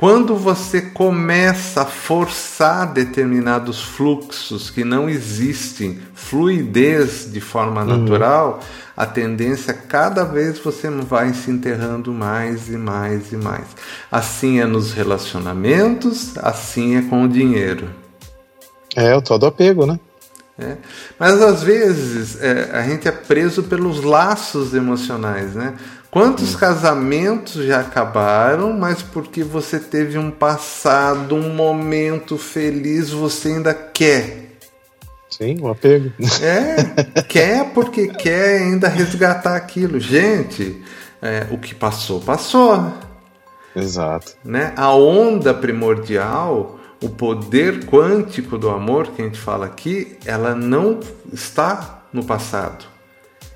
Quando 0.00 0.34
você 0.34 0.80
começa 0.80 1.82
a 1.82 1.84
forçar 1.84 2.90
determinados 2.90 3.82
fluxos 3.82 4.70
que 4.70 4.82
não 4.82 5.10
existem, 5.10 6.00
fluidez 6.14 7.30
de 7.30 7.38
forma 7.38 7.82
uhum. 7.82 7.98
natural, 7.98 8.60
a 8.96 9.04
tendência 9.04 9.72
é 9.72 9.74
cada 9.74 10.24
vez 10.24 10.58
você 10.58 10.88
vai 10.88 11.34
se 11.34 11.50
enterrando 11.50 12.14
mais 12.14 12.70
e 12.70 12.78
mais 12.78 13.30
e 13.30 13.36
mais. 13.36 13.66
Assim 14.10 14.58
é 14.58 14.64
nos 14.64 14.94
relacionamentos, 14.94 16.32
assim 16.38 16.96
é 16.96 17.02
com 17.02 17.24
o 17.24 17.28
dinheiro. 17.28 17.90
É, 18.96 19.14
o 19.14 19.20
todo 19.20 19.44
apego, 19.44 19.84
né? 19.84 20.00
É. 20.58 20.78
Mas 21.18 21.42
às 21.42 21.62
vezes 21.62 22.40
é, 22.40 22.70
a 22.72 22.82
gente 22.84 23.06
é 23.06 23.12
preso 23.12 23.64
pelos 23.64 24.02
laços 24.02 24.72
emocionais, 24.72 25.54
né? 25.54 25.74
Quantos 26.10 26.54
hum. 26.54 26.58
casamentos 26.58 27.64
já 27.64 27.80
acabaram, 27.80 28.72
mas 28.72 29.02
porque 29.02 29.44
você 29.44 29.78
teve 29.78 30.18
um 30.18 30.30
passado, 30.30 31.34
um 31.34 31.54
momento 31.54 32.36
feliz, 32.36 33.10
você 33.10 33.48
ainda 33.48 33.72
quer. 33.72 34.50
Sim, 35.30 35.58
o 35.60 35.68
apego. 35.68 36.12
É, 36.42 37.22
quer 37.28 37.72
porque 37.72 38.08
quer 38.08 38.62
ainda 38.62 38.88
resgatar 38.88 39.54
aquilo. 39.54 40.00
Gente, 40.00 40.82
é, 41.22 41.46
o 41.50 41.58
que 41.58 41.74
passou, 41.74 42.20
passou. 42.20 42.92
Exato. 43.74 44.32
Né? 44.44 44.72
A 44.76 44.92
onda 44.92 45.54
primordial 45.54 46.80
o 47.02 47.08
poder 47.08 47.86
quântico 47.86 48.58
do 48.58 48.68
amor 48.68 49.08
que 49.08 49.22
a 49.22 49.24
gente 49.24 49.38
fala 49.38 49.66
aqui, 49.66 50.18
ela 50.24 50.54
não 50.54 51.00
está 51.32 52.02
no 52.12 52.24
passado. 52.24 52.84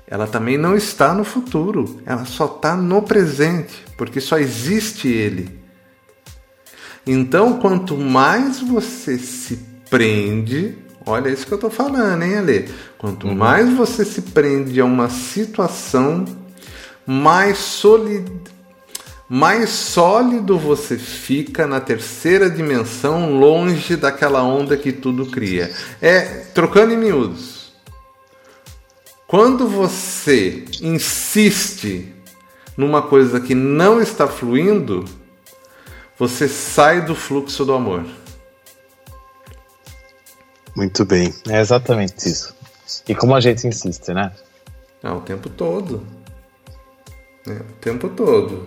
Ela 0.07 0.27
também 0.27 0.57
não 0.57 0.75
está 0.75 1.13
no 1.13 1.23
futuro. 1.23 1.99
Ela 2.05 2.25
só 2.25 2.45
está 2.45 2.75
no 2.75 3.01
presente, 3.01 3.83
porque 3.97 4.21
só 4.21 4.37
existe 4.37 5.07
ele. 5.07 5.59
Então, 7.05 7.59
quanto 7.59 7.97
mais 7.97 8.59
você 8.59 9.17
se 9.17 9.59
prende, 9.89 10.77
olha 11.05 11.29
isso 11.29 11.45
que 11.45 11.53
eu 11.53 11.57
estou 11.57 11.69
falando, 11.69 12.23
hein, 12.23 12.37
Ale? 12.37 12.69
Quanto 12.97 13.27
uhum. 13.27 13.35
mais 13.35 13.71
você 13.73 14.03
se 14.03 14.21
prende 14.21 14.79
a 14.81 14.85
uma 14.85 15.09
situação, 15.09 16.25
mais 17.05 17.57
solid 17.57 18.31
mais 19.27 19.71
sólido 19.71 20.57
você 20.57 20.97
fica 20.97 21.65
na 21.65 21.79
terceira 21.79 22.47
dimensão, 22.49 23.33
longe 23.33 23.95
daquela 23.95 24.43
onda 24.43 24.77
que 24.77 24.91
tudo 24.91 25.25
cria. 25.25 25.71
É, 25.99 26.21
trocando 26.53 26.93
em 26.93 26.97
miúdos. 26.97 27.64
Quando 29.35 29.67
você 29.67 30.63
insiste 30.81 32.15
numa 32.77 33.01
coisa 33.01 33.41
que 33.41 33.53
não 33.53 34.01
está 34.01 34.29
fluindo, 34.29 35.03
você 36.17 36.47
sai 36.47 37.01
do 37.01 37.13
fluxo 37.13 37.65
do 37.65 37.73
amor. 37.73 38.05
Muito 40.73 41.03
bem, 41.03 41.33
é 41.49 41.59
exatamente 41.59 42.29
isso. 42.29 42.55
E 43.09 43.13
como 43.13 43.35
a 43.35 43.41
gente 43.41 43.67
insiste, 43.67 44.13
né? 44.13 44.31
Não, 45.03 45.17
o 45.17 45.21
tempo 45.21 45.49
todo. 45.49 46.07
É, 47.45 47.51
o 47.51 47.73
tempo 47.81 48.07
todo. 48.07 48.63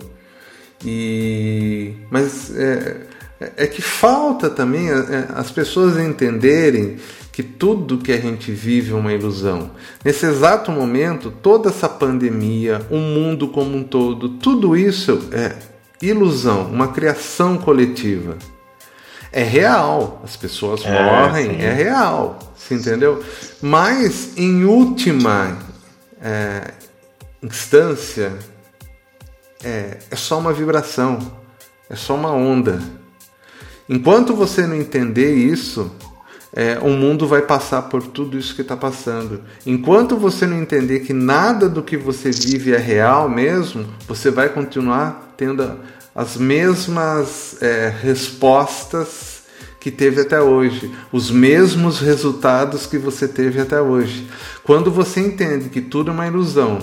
E 0.85 1.95
mas 2.11 2.55
é, 2.55 3.07
é 3.39 3.67
que 3.67 3.81
falta 3.81 4.49
também 4.49 4.89
é, 4.89 5.27
as 5.33 5.49
pessoas 5.49 5.97
entenderem 5.97 6.97
que 7.31 7.41
tudo 7.41 7.99
que 7.99 8.11
a 8.11 8.19
gente 8.19 8.51
vive 8.51 8.91
é 8.91 8.95
uma 8.95 9.13
ilusão. 9.13 9.71
Nesse 10.03 10.25
exato 10.25 10.71
momento, 10.71 11.31
toda 11.31 11.69
essa 11.69 11.87
pandemia, 11.87 12.85
o 12.89 12.97
mundo 12.97 13.47
como 13.47 13.77
um 13.77 13.83
todo, 13.83 14.27
tudo 14.27 14.75
isso 14.75 15.29
é 15.31 15.55
ilusão, 16.01 16.63
uma 16.63 16.89
criação 16.89 17.57
coletiva. 17.57 18.37
É 19.31 19.41
real, 19.41 20.21
as 20.23 20.35
pessoas 20.35 20.83
é, 20.83 20.91
morrem, 20.91 21.51
sim. 21.51 21.61
é 21.61 21.71
real, 21.71 22.39
você 22.57 22.75
entendeu? 22.75 23.23
Mas, 23.61 24.37
em 24.37 24.65
última 24.65 25.57
é, 26.21 26.73
instância, 27.41 28.33
é, 29.63 29.97
é 30.11 30.15
só 30.17 30.39
uma 30.39 30.51
vibração, 30.51 31.19
é 31.89 31.95
só 31.95 32.15
uma 32.15 32.33
onda. 32.33 32.98
Enquanto 33.89 34.35
você 34.35 34.67
não 34.67 34.75
entender 34.75 35.33
isso, 35.33 35.91
é, 36.53 36.77
o 36.79 36.89
mundo 36.89 37.27
vai 37.27 37.41
passar 37.41 37.83
por 37.83 38.03
tudo 38.03 38.37
isso 38.37 38.53
que 38.53 38.61
está 38.61 38.77
passando. 38.77 39.41
Enquanto 39.65 40.15
você 40.15 40.45
não 40.45 40.61
entender 40.61 40.99
que 40.99 41.11
nada 41.11 41.67
do 41.67 41.81
que 41.81 41.97
você 41.97 42.29
vive 42.29 42.71
é 42.71 42.77
real 42.77 43.27
mesmo, 43.27 43.85
você 44.07 44.29
vai 44.29 44.49
continuar 44.49 45.33
tendo 45.35 45.79
as 46.13 46.37
mesmas 46.37 47.57
é, 47.61 47.91
respostas 48.01 49.39
que 49.79 49.89
teve 49.89 50.21
até 50.21 50.41
hoje, 50.41 50.91
os 51.11 51.31
mesmos 51.31 51.99
resultados 51.99 52.85
que 52.85 52.97
você 52.97 53.27
teve 53.27 53.61
até 53.61 53.81
hoje. 53.81 54.27
Quando 54.63 54.91
você 54.91 55.21
entende 55.21 55.69
que 55.69 55.81
tudo 55.81 56.11
é 56.11 56.13
uma 56.13 56.27
ilusão, 56.27 56.79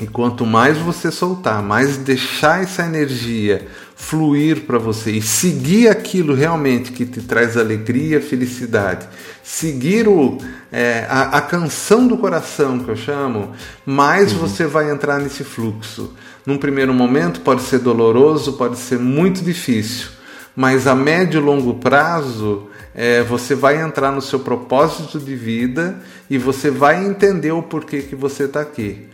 e 0.00 0.06
quanto 0.06 0.46
mais 0.46 0.78
você 0.78 1.10
soltar, 1.10 1.62
mais 1.62 1.96
deixar 1.96 2.62
essa 2.62 2.84
energia 2.84 3.66
fluir 3.98 4.60
para 4.60 4.78
você 4.78 5.10
e 5.10 5.20
seguir 5.20 5.88
aquilo 5.88 6.32
realmente 6.32 6.92
que 6.92 7.04
te 7.04 7.20
traz 7.20 7.56
alegria, 7.56 8.20
felicidade, 8.20 9.08
seguir 9.42 10.06
o, 10.06 10.38
é, 10.70 11.04
a, 11.10 11.38
a, 11.38 11.40
canção 11.42 12.06
do 12.06 12.16
coração 12.16 12.78
que 12.78 12.88
eu 12.88 12.96
chamo, 12.96 13.52
mais 13.84 14.32
uhum. 14.32 14.38
você 14.38 14.66
vai 14.66 14.88
entrar 14.88 15.18
nesse 15.18 15.42
fluxo. 15.42 16.14
Num 16.46 16.56
primeiro 16.56 16.94
momento 16.94 17.40
pode 17.40 17.62
ser 17.62 17.80
doloroso, 17.80 18.52
pode 18.52 18.78
ser 18.78 19.00
muito 19.00 19.42
difícil, 19.42 20.08
mas 20.54 20.86
a 20.86 20.94
médio 20.94 21.40
e 21.40 21.44
longo 21.44 21.74
prazo 21.74 22.68
é, 22.94 23.22
você 23.24 23.54
vai 23.54 23.82
entrar 23.82 24.12
no 24.12 24.22
seu 24.22 24.38
propósito 24.38 25.18
de 25.18 25.34
vida 25.34 25.98
e 26.30 26.38
você 26.38 26.70
vai 26.70 27.04
entender 27.04 27.50
o 27.50 27.64
porquê 27.64 28.00
que 28.02 28.14
você 28.14 28.44
está 28.44 28.60
aqui. 28.60 29.08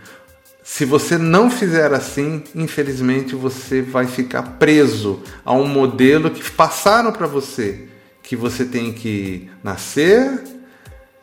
Se 0.67 0.87
você 0.87 1.19
não 1.19 1.51
fizer 1.51 1.93
assim, 1.93 2.43
infelizmente 2.55 3.35
você 3.35 3.83
vai 3.83 4.07
ficar 4.07 4.43
preso 4.59 5.21
a 5.45 5.53
um 5.53 5.69
modelo 5.69 6.31
que 6.31 6.51
passaram 6.51 7.13
para 7.13 7.27
você, 7.27 7.87
que 8.23 8.35
você 8.35 8.65
tem 8.65 8.91
que 8.91 9.51
nascer, 9.63 10.43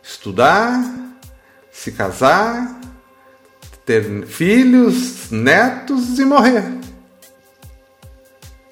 estudar, 0.04 0.80
se 1.72 1.92
casar, 1.92 2.80
ter 3.84 4.28
filhos, 4.28 5.32
netos 5.32 6.20
e 6.20 6.24
morrer. 6.24 6.64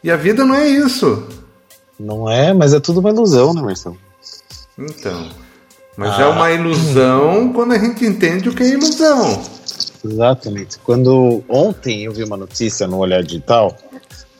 E 0.04 0.12
a 0.12 0.16
vida 0.16 0.46
não 0.46 0.54
é 0.54 0.70
isso. 0.70 1.28
Não 2.00 2.30
é, 2.30 2.54
mas 2.54 2.76
é 2.76 2.80
tudo 2.80 3.00
uma 3.00 3.10
ilusão, 3.10 3.56
né, 3.56 3.62
Marcelo? 3.64 3.98
Então. 4.78 5.32
Mas 5.98 6.12
ah. 6.12 6.22
é 6.22 6.26
uma 6.28 6.52
ilusão 6.52 7.52
quando 7.54 7.74
a 7.74 7.80
gente 7.80 8.06
entende 8.06 8.50
o 8.50 8.54
que 8.54 8.62
é 8.62 8.70
ilusão. 8.70 9.59
Exatamente. 10.04 10.80
Quando 10.80 11.44
ontem 11.48 12.06
eu 12.06 12.14
vi 12.14 12.24
uma 12.24 12.38
notícia 12.38 12.88
no 12.88 12.98
Olhar 12.98 13.22
Digital, 13.24 13.76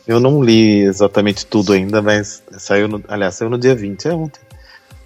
eu 0.08 0.20
não 0.20 0.44
li 0.44 0.82
exatamente 0.82 1.46
tudo 1.46 1.74
ainda, 1.74 2.02
mas 2.02 2.42
saiu 2.58 2.88
no, 2.88 3.04
aliás, 3.08 3.36
saiu 3.36 3.50
no 3.50 3.58
dia 3.58 3.76
20, 3.76 4.08
é 4.08 4.14
ontem, 4.14 4.42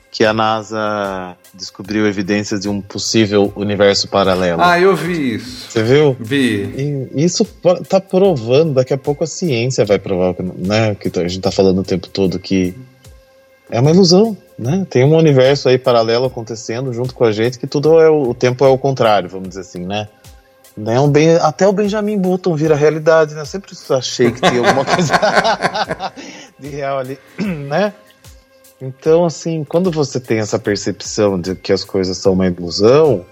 que 0.09 0.23
a 0.23 0.31
NASA 0.31 1.35
descobriu 1.53 2.07
evidências 2.07 2.61
de 2.61 2.69
um 2.69 2.79
possível 2.79 3.51
universo 3.55 4.07
paralelo. 4.07 4.61
Ah, 4.61 4.79
eu 4.79 4.95
vi 4.95 5.35
isso. 5.35 5.71
Você 5.71 5.83
viu? 5.83 6.15
Vi. 6.19 7.09
E 7.15 7.25
isso 7.25 7.45
tá 7.89 7.99
provando, 7.99 8.75
daqui 8.75 8.93
a 8.93 8.97
pouco 8.97 9.23
a 9.23 9.27
ciência 9.27 9.83
vai 9.83 9.97
provar, 9.97 10.35
né, 10.39 10.95
que 10.95 11.11
a 11.19 11.27
gente 11.27 11.41
tá 11.41 11.51
falando 11.51 11.79
o 11.79 11.83
tempo 11.83 12.07
todo 12.07 12.39
que 12.39 12.75
é 13.69 13.79
uma 13.79 13.89
ilusão, 13.89 14.37
né? 14.57 14.85
Tem 14.87 15.03
um 15.03 15.17
universo 15.17 15.67
aí 15.67 15.79
paralelo 15.79 16.25
acontecendo 16.25 16.93
junto 16.93 17.15
com 17.15 17.23
a 17.23 17.31
gente 17.31 17.57
que 17.57 17.65
tudo 17.65 17.99
é 17.99 18.09
o, 18.09 18.29
o 18.29 18.33
tempo 18.35 18.63
é 18.63 18.67
o 18.67 18.77
contrário, 18.77 19.27
vamos 19.27 19.49
dizer 19.49 19.61
assim, 19.61 19.83
né? 19.85 20.07
Né? 20.75 20.99
Um 20.99 21.09
bem, 21.09 21.35
até 21.35 21.67
o 21.67 21.71
Benjamin 21.71 22.17
Button 22.17 22.55
vira 22.55 22.75
realidade, 22.75 23.35
né? 23.35 23.41
Eu 23.41 23.45
sempre 23.45 23.71
achei 23.91 24.31
que 24.31 24.41
tinha 24.41 24.59
alguma 24.59 24.83
coisa 24.83 25.13
de 26.57 26.67
real 26.67 26.97
ali, 26.97 27.19
né? 27.39 27.93
Então, 28.81 29.23
assim, 29.23 29.63
quando 29.63 29.91
você 29.91 30.19
tem 30.19 30.39
essa 30.39 30.59
percepção 30.59 31.39
de 31.39 31.55
que 31.55 31.71
as 31.71 31.83
coisas 31.83 32.17
são 32.17 32.33
uma 32.33 32.47
ilusão, 32.47 33.25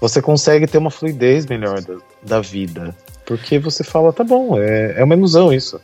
você 0.00 0.20
consegue 0.20 0.66
ter 0.66 0.78
uma 0.78 0.90
fluidez 0.90 1.46
melhor 1.46 1.80
da, 1.80 1.96
da 2.22 2.40
vida. 2.40 2.94
Porque 3.24 3.58
você 3.58 3.82
fala, 3.82 4.12
tá 4.12 4.22
bom, 4.22 4.60
é, 4.60 5.00
é 5.00 5.04
uma 5.04 5.14
ilusão 5.14 5.52
isso. 5.52 5.80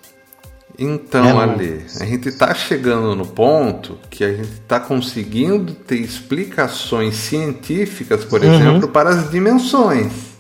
Então, 0.79 1.25
é, 1.25 1.43
Ale, 1.43 1.85
a 2.01 2.05
gente 2.05 2.29
está 2.29 2.55
chegando 2.55 3.15
no 3.15 3.27
ponto 3.27 3.99
que 4.09 4.25
a 4.25 4.33
gente 4.33 4.53
está 4.53 4.81
conseguindo 4.81 5.75
ter 5.75 5.97
explicações 5.97 7.17
científicas, 7.17 8.25
por 8.25 8.43
uhum. 8.43 8.55
exemplo, 8.55 8.89
para 8.89 9.11
as 9.11 9.31
dimensões. 9.31 10.32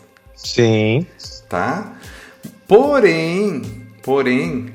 Sim. 0.44 1.07
Tá? 1.48 1.92
Porém, 2.66 3.87
porém, 4.02 4.72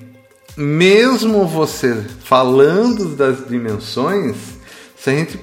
mesmo 0.55 1.45
você 1.45 1.95
falando 2.21 3.15
das 3.15 3.47
dimensões, 3.47 4.35
se 4.95 5.09
a 5.09 5.13
gente 5.13 5.39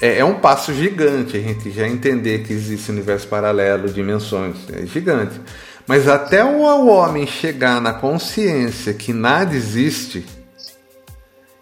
é, 0.00 0.18
é, 0.18 0.24
um 0.24 0.40
passo 0.40 0.74
gigante 0.74 1.36
a 1.36 1.40
gente 1.40 1.70
já 1.70 1.88
entender 1.88 2.44
que 2.44 2.52
existe 2.52 2.90
universo 2.90 3.26
paralelo, 3.28 3.88
dimensões, 3.88 4.56
é 4.72 4.84
gigante. 4.86 5.40
Mas 5.86 6.08
até 6.08 6.44
o 6.44 6.86
homem 6.88 7.26
chegar 7.26 7.80
na 7.80 7.94
consciência 7.94 8.92
que 8.92 9.12
nada 9.12 9.54
existe, 9.54 10.26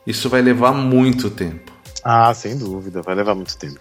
isso 0.06 0.28
vai 0.28 0.42
levar 0.42 0.72
muito 0.72 1.30
tempo. 1.30 1.72
Ah, 2.02 2.34
sem 2.34 2.56
dúvida, 2.56 3.02
vai 3.02 3.14
levar 3.14 3.34
muito 3.34 3.56
tempo. 3.56 3.80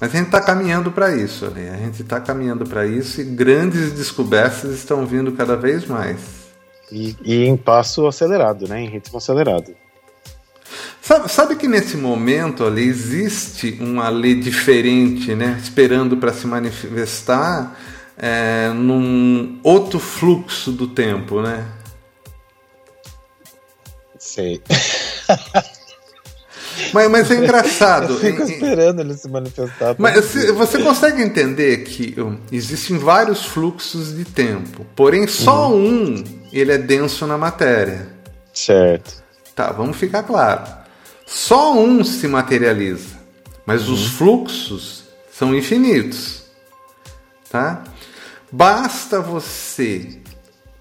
Mas 0.00 0.14
a 0.14 0.16
gente 0.16 0.26
está 0.26 0.40
caminhando 0.40 0.90
para 0.90 1.14
isso, 1.14 1.46
né? 1.50 1.70
a 1.72 1.76
gente 1.76 2.02
está 2.02 2.20
caminhando 2.20 2.64
para 2.66 2.86
isso 2.86 3.20
e 3.20 3.24
grandes 3.24 3.92
descobertas 3.92 4.72
estão 4.72 5.06
vindo 5.06 5.32
cada 5.32 5.56
vez 5.56 5.86
mais. 5.86 6.18
E, 6.90 7.16
e 7.22 7.44
em 7.46 7.56
passo 7.56 8.06
acelerado, 8.06 8.68
né? 8.68 8.80
em 8.80 8.88
ritmo 8.88 9.18
acelerado. 9.18 9.74
Sabe, 11.00 11.30
sabe, 11.30 11.56
que 11.56 11.68
nesse 11.68 11.96
momento 11.96 12.64
ali 12.64 12.88
existe 12.88 13.76
uma 13.80 14.08
lei 14.08 14.34
diferente, 14.34 15.34
né? 15.34 15.58
esperando 15.62 16.16
para 16.16 16.32
se 16.32 16.46
manifestar 16.46 17.78
é, 18.16 18.70
num 18.70 19.60
outro 19.62 19.98
fluxo 19.98 20.72
do 20.72 20.88
tempo, 20.88 21.40
né? 21.42 21.66
Sei. 24.18 24.62
Mas, 26.92 27.10
mas 27.10 27.30
é 27.30 27.34
engraçado. 27.34 28.14
Eu 28.14 28.18
fico 28.20 28.42
esperando 28.42 29.00
ele 29.00 29.14
se 29.14 29.28
manifestar. 29.28 29.94
Mas 29.98 30.24
se, 30.26 30.52
você 30.52 30.82
consegue 30.82 31.22
entender 31.22 31.78
que 31.78 32.14
existem 32.50 32.98
vários 32.98 33.44
fluxos 33.44 34.14
de 34.14 34.24
tempo, 34.24 34.86
porém 34.94 35.26
só 35.26 35.70
uhum. 35.70 36.14
um 36.16 36.24
ele 36.52 36.72
é 36.72 36.78
denso 36.78 37.26
na 37.26 37.36
matéria. 37.36 38.08
Certo. 38.52 39.22
Tá, 39.54 39.72
vamos 39.72 39.96
ficar 39.96 40.22
claro. 40.22 40.62
Só 41.26 41.74
um 41.74 42.04
se 42.04 42.28
materializa, 42.28 43.16
mas 43.66 43.88
uhum. 43.88 43.94
os 43.94 44.06
fluxos 44.08 45.04
são 45.32 45.54
infinitos. 45.54 46.44
Tá? 47.50 47.84
Basta 48.50 49.20
você 49.20 50.20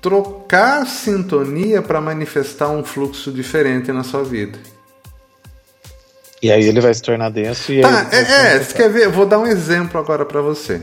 trocar 0.02 0.86
sintonia 0.86 1.82
para 1.82 2.02
manifestar 2.02 2.70
um 2.70 2.84
fluxo 2.84 3.32
diferente 3.32 3.92
na 3.92 4.04
sua 4.04 4.24
vida. 4.24 4.60
E 6.44 6.52
aí 6.52 6.68
ele 6.68 6.82
vai 6.82 6.94
se 6.94 7.02
tornar 7.02 7.30
denso 7.30 7.72
e 7.72 7.82
tá, 7.82 8.10
é, 8.12 8.56
é 8.56 8.60
você 8.60 8.74
quer 8.74 8.90
ver? 8.90 9.06
Eu 9.06 9.12
vou 9.12 9.26
dar 9.26 9.40
um 9.40 9.48
exemplo 9.48 9.98
agora 9.98 10.26
para 10.26 10.42
você. 10.42 10.82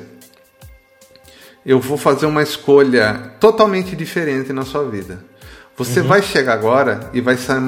Eu 1.66 1.78
vou 1.78 1.98
fazer 1.98 2.24
uma 2.24 2.42
escolha 2.42 3.32
totalmente 3.38 3.94
diferente 3.94 4.54
na 4.54 4.64
sua 4.64 4.88
vida. 4.88 5.22
Você 5.76 6.00
uhum. 6.00 6.06
vai 6.06 6.22
chegar 6.22 6.54
agora 6.54 7.10
e 7.12 7.20
vai 7.20 7.36
sair. 7.36 7.60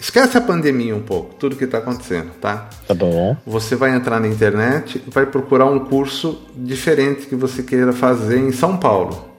Esquece 0.00 0.38
a 0.38 0.40
pandemia 0.40 0.94
um 0.94 1.02
pouco, 1.02 1.34
tudo 1.36 1.54
que 1.54 1.64
está 1.64 1.78
acontecendo, 1.78 2.32
tá? 2.40 2.68
Tá 2.88 2.94
bom. 2.94 3.36
Você 3.46 3.76
vai 3.76 3.94
entrar 3.94 4.18
na 4.18 4.26
internet 4.26 5.00
e 5.06 5.10
vai 5.10 5.24
procurar 5.24 5.66
um 5.66 5.78
curso 5.78 6.46
diferente 6.56 7.26
que 7.26 7.36
você 7.36 7.62
queira 7.62 7.92
fazer 7.92 8.38
em 8.38 8.50
São 8.50 8.76
Paulo. 8.76 9.30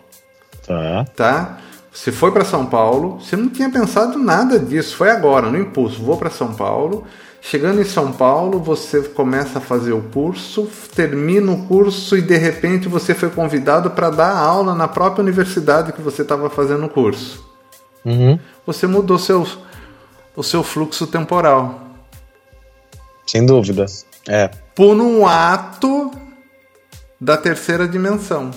Tá. 0.65 1.05
Tá? 1.13 1.57
Você 1.91 2.09
foi 2.09 2.31
para 2.31 2.45
São 2.45 2.65
Paulo, 2.65 3.19
você 3.19 3.35
não 3.35 3.49
tinha 3.49 3.69
pensado 3.69 4.17
nada 4.17 4.57
disso, 4.57 4.95
foi 4.95 5.09
agora, 5.09 5.49
no 5.49 5.57
impulso. 5.57 6.01
Vou 6.01 6.15
para 6.15 6.29
São 6.29 6.53
Paulo. 6.53 7.05
Chegando 7.43 7.81
em 7.81 7.85
São 7.85 8.11
Paulo, 8.11 8.59
você 8.59 9.01
começa 9.01 9.57
a 9.57 9.61
fazer 9.61 9.93
o 9.93 10.03
curso, 10.03 10.69
termina 10.95 11.51
o 11.51 11.65
curso 11.65 12.15
e 12.15 12.21
de 12.21 12.37
repente 12.37 12.87
você 12.87 13.15
foi 13.15 13.31
convidado 13.31 13.89
para 13.89 14.11
dar 14.11 14.37
aula 14.37 14.75
na 14.75 14.87
própria 14.87 15.23
universidade 15.23 15.91
que 15.91 16.01
você 16.01 16.21
estava 16.21 16.51
fazendo 16.51 16.85
o 16.85 16.89
curso. 16.89 17.43
Uhum. 18.05 18.39
Você 18.65 18.85
mudou 18.85 19.17
seu, 19.17 19.45
o 20.35 20.43
seu 20.43 20.61
fluxo 20.61 21.07
temporal. 21.07 21.81
Sem 23.25 23.43
dúvida. 23.43 23.87
É. 24.29 24.47
Por 24.75 24.95
um 24.95 25.25
ato 25.25 26.11
da 27.19 27.37
terceira 27.37 27.87
dimensão. 27.87 28.51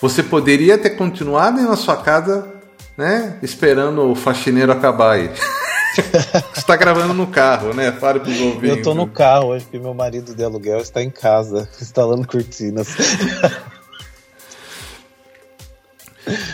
Você 0.00 0.22
poderia 0.22 0.78
ter 0.78 0.90
continuado 0.90 1.60
na 1.60 1.76
sua 1.76 1.98
casa, 1.98 2.48
né? 2.96 3.38
Esperando 3.42 4.10
o 4.10 4.14
faxineiro 4.14 4.72
acabar 4.72 5.12
aí. 5.12 5.30
Você 5.98 6.60
está 6.60 6.76
gravando 6.76 7.12
no 7.12 7.26
carro, 7.26 7.74
né? 7.74 7.92
Fale 7.92 8.20
para 8.20 8.30
os 8.30 8.40
ouvintes. 8.40 8.68
Eu 8.68 8.76
estou 8.76 8.94
no 8.94 9.06
carro 9.06 9.48
hoje, 9.48 9.64
porque 9.64 9.78
meu 9.78 9.94
marido 9.94 10.34
de 10.34 10.44
aluguel 10.44 10.78
está 10.78 11.02
em 11.02 11.10
casa, 11.10 11.68
instalando 11.80 12.26
cortinas. 12.26 12.96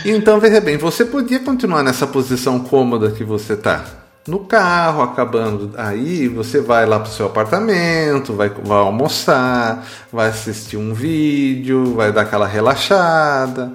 Então, 0.04 0.38
veja 0.38 0.60
bem, 0.60 0.76
você 0.76 1.04
podia 1.04 1.40
continuar 1.40 1.82
nessa 1.82 2.06
posição 2.06 2.60
cômoda 2.60 3.10
que 3.10 3.24
você 3.24 3.54
está. 3.54 3.84
No 4.26 4.40
carro, 4.40 5.02
acabando 5.02 5.72
aí, 5.76 6.28
você 6.28 6.60
vai 6.60 6.86
lá 6.86 6.98
para 6.98 7.10
o 7.10 7.12
seu 7.12 7.26
apartamento, 7.26 8.32
vai, 8.32 8.48
vai 8.48 8.78
almoçar, 8.78 9.86
vai 10.10 10.28
assistir 10.28 10.78
um 10.78 10.94
vídeo, 10.94 11.94
vai 11.94 12.10
dar 12.10 12.22
aquela 12.22 12.46
relaxada, 12.46 13.70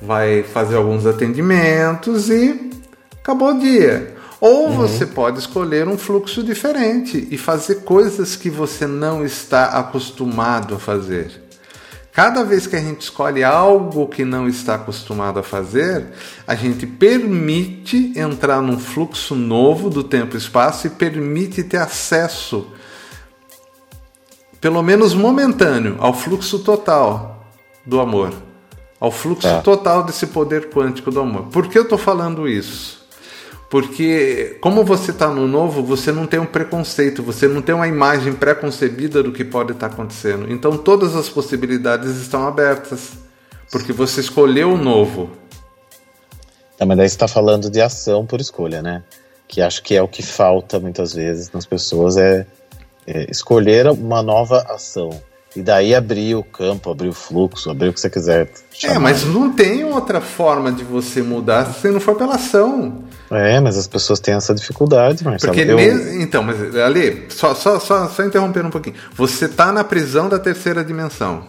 vai 0.00 0.44
fazer 0.44 0.76
alguns 0.76 1.06
atendimentos 1.06 2.30
e 2.30 2.70
acabou 3.20 3.50
o 3.50 3.58
dia. 3.58 4.19
Ou 4.40 4.68
uhum. 4.68 4.76
você 4.76 5.04
pode 5.04 5.38
escolher 5.38 5.86
um 5.86 5.98
fluxo 5.98 6.42
diferente 6.42 7.28
e 7.30 7.36
fazer 7.36 7.82
coisas 7.82 8.36
que 8.36 8.48
você 8.48 8.86
não 8.86 9.24
está 9.24 9.66
acostumado 9.66 10.76
a 10.76 10.78
fazer. 10.78 11.50
Cada 12.12 12.42
vez 12.42 12.66
que 12.66 12.74
a 12.74 12.80
gente 12.80 13.02
escolhe 13.02 13.44
algo 13.44 14.08
que 14.08 14.24
não 14.24 14.48
está 14.48 14.74
acostumado 14.74 15.38
a 15.38 15.42
fazer, 15.42 16.08
a 16.46 16.54
gente 16.54 16.86
permite 16.86 18.12
entrar 18.16 18.60
num 18.60 18.78
fluxo 18.78 19.34
novo 19.34 19.88
do 19.88 20.02
tempo 20.02 20.34
e 20.34 20.38
espaço 20.38 20.86
e 20.86 20.90
permite 20.90 21.62
ter 21.62 21.76
acesso, 21.76 22.66
pelo 24.60 24.82
menos 24.82 25.14
momentâneo, 25.14 25.96
ao 26.00 26.12
fluxo 26.12 26.58
total 26.58 27.46
do 27.86 28.00
amor, 28.00 28.32
ao 28.98 29.12
fluxo 29.12 29.46
é. 29.46 29.60
total 29.60 30.02
desse 30.02 30.26
poder 30.26 30.68
quântico 30.68 31.10
do 31.10 31.20
amor. 31.20 31.44
Por 31.44 31.68
que 31.68 31.78
eu 31.78 31.84
estou 31.84 31.98
falando 31.98 32.48
isso? 32.48 32.99
Porque, 33.70 34.58
como 34.60 34.84
você 34.84 35.12
está 35.12 35.28
no 35.28 35.46
novo, 35.46 35.80
você 35.80 36.10
não 36.10 36.26
tem 36.26 36.40
um 36.40 36.44
preconceito, 36.44 37.22
você 37.22 37.46
não 37.46 37.62
tem 37.62 37.72
uma 37.72 37.86
imagem 37.86 38.32
pré-concebida 38.32 39.22
do 39.22 39.30
que 39.30 39.44
pode 39.44 39.70
estar 39.70 39.88
tá 39.88 39.94
acontecendo. 39.94 40.52
Então, 40.52 40.76
todas 40.76 41.14
as 41.14 41.28
possibilidades 41.28 42.16
estão 42.16 42.48
abertas, 42.48 43.12
porque 43.70 43.92
você 43.92 44.20
escolheu 44.20 44.72
o 44.72 44.76
novo. 44.76 45.30
É, 46.80 46.84
mas 46.84 46.96
daí 46.96 47.08
você 47.08 47.14
está 47.14 47.28
falando 47.28 47.70
de 47.70 47.80
ação 47.80 48.26
por 48.26 48.40
escolha, 48.40 48.82
né? 48.82 49.04
Que 49.46 49.62
acho 49.62 49.84
que 49.84 49.94
é 49.94 50.02
o 50.02 50.08
que 50.08 50.22
falta 50.22 50.80
muitas 50.80 51.14
vezes 51.14 51.52
nas 51.52 51.64
pessoas 51.64 52.16
é, 52.16 52.44
é 53.06 53.30
escolher 53.30 53.86
uma 53.86 54.20
nova 54.20 54.66
ação. 54.68 55.10
E 55.54 55.62
daí 55.62 55.94
abrir 55.94 56.36
o 56.36 56.44
campo, 56.44 56.90
abrir 56.90 57.08
o 57.08 57.12
fluxo, 57.12 57.70
abrir 57.70 57.88
o 57.88 57.92
que 57.92 58.00
você 58.00 58.08
quiser. 58.08 58.50
Chamar. 58.72 58.94
É, 58.94 58.98
mas 58.98 59.24
não 59.24 59.52
tem 59.52 59.84
outra 59.84 60.20
forma 60.20 60.70
de 60.70 60.84
você 60.84 61.22
mudar 61.22 61.66
se 61.74 61.88
não 61.88 61.98
for 61.98 62.14
pela 62.14 62.36
ação. 62.36 63.04
É, 63.30 63.58
mas 63.60 63.76
as 63.76 63.86
pessoas 63.86 64.20
têm 64.20 64.34
essa 64.34 64.54
dificuldade, 64.54 65.24
Marcelo. 65.24 65.52
Porque 65.52 65.70
eu... 65.70 65.76
mesmo, 65.76 66.22
então, 66.22 66.42
mas 66.42 66.76
ali, 66.76 67.26
só, 67.28 67.54
só, 67.54 67.80
só, 67.80 68.08
só 68.08 68.24
interrompendo 68.24 68.68
um 68.68 68.70
pouquinho. 68.70 68.96
Você 69.14 69.46
está 69.46 69.72
na 69.72 69.82
prisão 69.82 70.28
da 70.28 70.38
terceira 70.38 70.84
dimensão. 70.84 71.44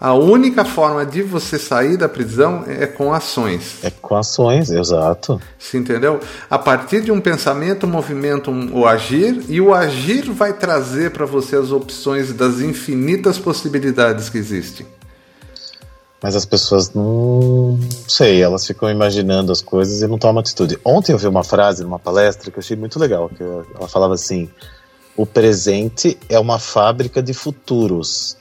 A 0.00 0.14
única 0.14 0.64
forma 0.64 1.04
de 1.04 1.20
você 1.20 1.58
sair 1.58 1.98
da 1.98 2.08
prisão 2.08 2.64
é 2.66 2.86
com 2.86 3.12
ações. 3.12 3.84
É 3.84 3.90
com 3.90 4.16
ações, 4.16 4.70
exato. 4.70 5.38
Você 5.58 5.76
entendeu? 5.76 6.18
A 6.48 6.58
partir 6.58 7.02
de 7.02 7.12
um 7.12 7.20
pensamento, 7.20 7.84
um 7.84 7.90
movimento, 7.90 8.50
um, 8.50 8.78
o 8.78 8.86
agir, 8.86 9.44
e 9.46 9.60
o 9.60 9.74
agir 9.74 10.22
vai 10.30 10.54
trazer 10.54 11.10
para 11.10 11.26
você 11.26 11.54
as 11.54 11.70
opções 11.70 12.32
das 12.32 12.60
infinitas 12.60 13.38
possibilidades 13.38 14.30
que 14.30 14.38
existem. 14.38 14.86
Mas 16.22 16.34
as 16.34 16.46
pessoas 16.46 16.94
não 16.94 17.78
sei, 18.08 18.42
elas 18.42 18.66
ficam 18.66 18.90
imaginando 18.90 19.52
as 19.52 19.60
coisas 19.60 20.00
e 20.00 20.06
não 20.06 20.16
tomam 20.16 20.40
atitude. 20.40 20.78
Ontem 20.82 21.12
eu 21.12 21.18
vi 21.18 21.26
uma 21.26 21.44
frase 21.44 21.82
numa 21.82 21.98
palestra 21.98 22.50
que 22.50 22.58
eu 22.58 22.62
achei 22.62 22.76
muito 22.76 22.98
legal, 22.98 23.28
que 23.28 23.42
ela 23.42 23.86
falava 23.86 24.14
assim: 24.14 24.48
"O 25.14 25.26
presente 25.26 26.18
é 26.26 26.38
uma 26.38 26.58
fábrica 26.58 27.22
de 27.22 27.34
futuros". 27.34 28.38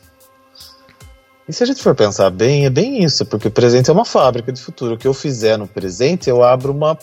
E 1.50 1.54
se 1.54 1.64
a 1.64 1.66
gente 1.66 1.82
for 1.82 1.96
pensar 1.96 2.30
bem, 2.30 2.68
é 2.68 2.70
bem 2.70 3.04
isso, 3.04 3.26
porque 3.26 3.48
o 3.48 3.52
presente 3.52 3.90
é 3.90 3.94
uma 3.94 4.06
fábrica 4.06 4.52
de 4.52 4.62
futuro. 4.62 4.94
O 4.94 4.98
que 5.00 5.08
eu 5.08 5.16
fizer 5.16 5.58
no 5.58 5.68
presente, 5.68 6.30
eu 6.30 6.44
abro 6.44 6.72
uma 6.72 6.96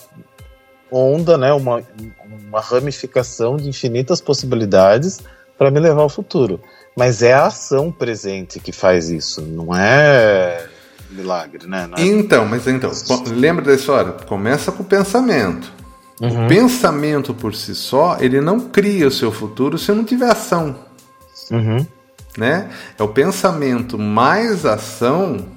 onda, 0.89 1.37
né, 1.37 1.51
uma, 1.51 1.83
uma 2.47 2.61
ramificação 2.61 3.57
de 3.57 3.67
infinitas 3.67 4.21
possibilidades 4.21 5.19
para 5.57 5.69
me 5.69 5.81
levar 5.81 6.03
ao 6.03 6.07
futuro. 6.07 6.61
Mas 6.95 7.21
é 7.21 7.33
a 7.33 7.47
ação 7.47 7.91
presente 7.91 8.57
que 8.57 8.71
faz 8.71 9.09
isso, 9.09 9.41
não 9.41 9.75
é 9.75 10.65
milagre, 11.11 11.67
né? 11.67 11.89
É... 11.97 12.01
Então, 12.03 12.45
mas 12.45 12.65
então, 12.67 12.91
lembra 13.27 13.65
da 13.65 13.73
história? 13.73 14.13
Começa 14.13 14.71
com 14.71 14.81
o 14.81 14.85
pensamento. 14.85 15.69
Uhum. 16.21 16.45
O 16.45 16.47
pensamento 16.47 17.33
por 17.33 17.53
si 17.53 17.75
só, 17.75 18.15
ele 18.21 18.39
não 18.39 18.61
cria 18.61 19.09
o 19.09 19.11
seu 19.11 19.29
futuro 19.29 19.77
se 19.77 19.91
não 19.91 20.05
tiver 20.05 20.31
ação. 20.31 20.73
Uhum. 21.51 21.85
Né? 22.37 22.69
É 22.97 23.03
o 23.03 23.07
pensamento 23.07 23.97
mais 23.97 24.65
ação 24.65 25.47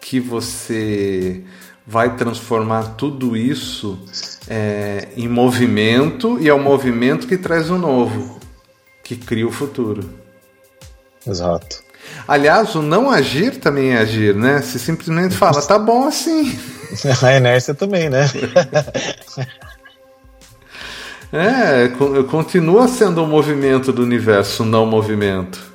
que 0.00 0.20
você 0.20 1.42
vai 1.86 2.16
transformar 2.16 2.94
tudo 2.96 3.36
isso 3.36 3.98
é, 4.46 5.08
em 5.16 5.26
movimento 5.26 6.38
e 6.40 6.48
é 6.48 6.54
o 6.54 6.58
movimento 6.58 7.26
que 7.26 7.36
traz 7.36 7.70
o 7.70 7.78
novo, 7.78 8.38
que 9.02 9.16
cria 9.16 9.46
o 9.46 9.50
futuro. 9.50 10.08
Exato. 11.26 11.82
Aliás, 12.26 12.74
o 12.74 12.82
não 12.82 13.10
agir 13.10 13.56
também 13.56 13.92
é 13.92 13.98
agir, 13.98 14.34
né? 14.34 14.62
Se 14.62 14.78
simplesmente 14.78 15.34
fala, 15.34 15.60
tá 15.62 15.78
bom 15.78 16.06
assim. 16.06 16.58
A 17.22 17.36
inércia 17.36 17.74
também, 17.74 18.08
né? 18.08 18.24
é, 21.32 21.88
continua 22.30 22.88
sendo 22.88 23.22
um 23.22 23.26
movimento 23.26 23.92
do 23.92 24.02
universo, 24.02 24.64
não 24.64 24.86
movimento. 24.86 25.69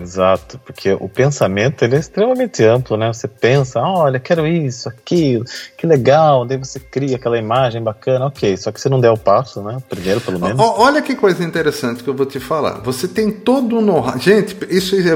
Exato, 0.00 0.58
porque 0.64 0.92
o 0.92 1.08
pensamento 1.08 1.84
ele 1.84 1.94
é 1.94 1.98
extremamente 2.00 2.64
amplo, 2.64 2.96
né? 2.96 3.12
Você 3.12 3.28
pensa, 3.28 3.80
olha, 3.80 4.18
quero 4.18 4.46
isso, 4.46 4.88
aquilo, 4.88 5.44
que 5.76 5.86
legal, 5.86 6.44
daí 6.44 6.58
você 6.58 6.80
cria 6.80 7.16
aquela 7.16 7.38
imagem 7.38 7.82
bacana, 7.82 8.26
ok, 8.26 8.56
só 8.56 8.72
que 8.72 8.80
você 8.80 8.88
não 8.88 9.00
der 9.00 9.10
o 9.10 9.16
passo, 9.16 9.62
né? 9.62 9.78
Primeiro, 9.88 10.20
pelo 10.20 10.40
menos. 10.40 10.60
Olha 10.60 11.00
que 11.00 11.14
coisa 11.14 11.44
interessante 11.44 12.02
que 12.02 12.10
eu 12.10 12.14
vou 12.14 12.26
te 12.26 12.40
falar. 12.40 12.80
Você 12.80 13.06
tem 13.06 13.30
todo 13.30 13.78
o 13.78 13.80
know-how. 13.80 14.18
Gente, 14.18 14.56
isso 14.68 14.96
é. 14.96 15.12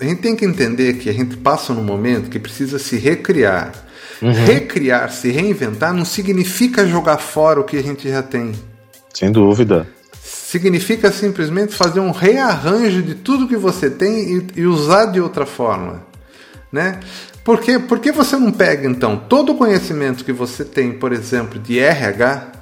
A 0.00 0.04
gente 0.04 0.20
tem 0.20 0.34
que 0.34 0.44
entender 0.44 0.94
que 0.94 1.08
a 1.08 1.12
gente 1.12 1.36
passa 1.36 1.72
num 1.72 1.84
momento 1.84 2.28
que 2.28 2.38
precisa 2.38 2.78
se 2.78 2.98
recriar. 2.98 3.72
Uhum. 4.20 4.32
Recriar, 4.32 5.10
se 5.10 5.30
reinventar, 5.30 5.94
não 5.94 6.04
significa 6.04 6.86
jogar 6.86 7.18
fora 7.18 7.60
o 7.60 7.64
que 7.64 7.76
a 7.76 7.82
gente 7.82 8.08
já 8.08 8.22
tem. 8.22 8.52
Sem 9.14 9.30
dúvida 9.32 9.86
significa 10.52 11.10
simplesmente 11.10 11.74
fazer 11.74 11.98
um 11.98 12.10
rearranjo 12.10 13.02
de 13.02 13.14
tudo 13.14 13.48
que 13.48 13.56
você 13.56 13.88
tem 13.88 14.36
e, 14.36 14.46
e 14.56 14.66
usar 14.66 15.06
de 15.06 15.18
outra 15.18 15.46
forma, 15.46 16.04
né? 16.70 17.00
Por 17.42 17.58
que, 17.58 17.78
por 17.78 17.98
que 17.98 18.12
você 18.12 18.36
não 18.36 18.52
pega 18.52 18.86
então 18.86 19.16
todo 19.16 19.52
o 19.52 19.54
conhecimento 19.54 20.22
que 20.22 20.32
você 20.32 20.62
tem, 20.62 20.92
por 20.92 21.10
exemplo, 21.10 21.58
de 21.58 21.78
RH, 21.78 22.52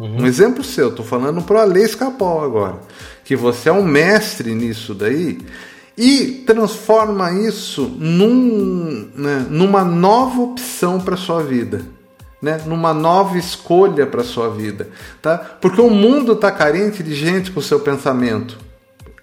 uhum. 0.00 0.22
um 0.22 0.26
exemplo 0.26 0.64
seu, 0.64 0.88
estou 0.88 1.04
falando 1.06 1.40
para 1.40 1.58
o 1.58 1.60
Ale 1.60 1.80
Escapol 1.80 2.44
agora, 2.44 2.80
que 3.24 3.36
você 3.36 3.68
é 3.68 3.72
um 3.72 3.84
mestre 3.84 4.52
nisso 4.52 4.92
daí, 4.92 5.38
e 5.96 6.42
transforma 6.44 7.30
isso 7.30 7.82
num, 8.00 9.10
né, 9.14 9.46
numa 9.48 9.84
nova 9.84 10.40
opção 10.40 10.98
para 10.98 11.16
sua 11.16 11.40
vida 11.40 11.97
né, 12.40 12.60
numa 12.66 12.94
nova 12.94 13.36
escolha 13.36 14.06
para 14.06 14.22
sua 14.22 14.48
vida, 14.48 14.88
tá? 15.20 15.38
Porque 15.60 15.80
o 15.80 15.90
mundo 15.90 16.32
está 16.32 16.50
carente 16.52 17.02
de 17.02 17.14
gente 17.14 17.50
com 17.50 17.60
seu 17.60 17.80
pensamento 17.80 18.58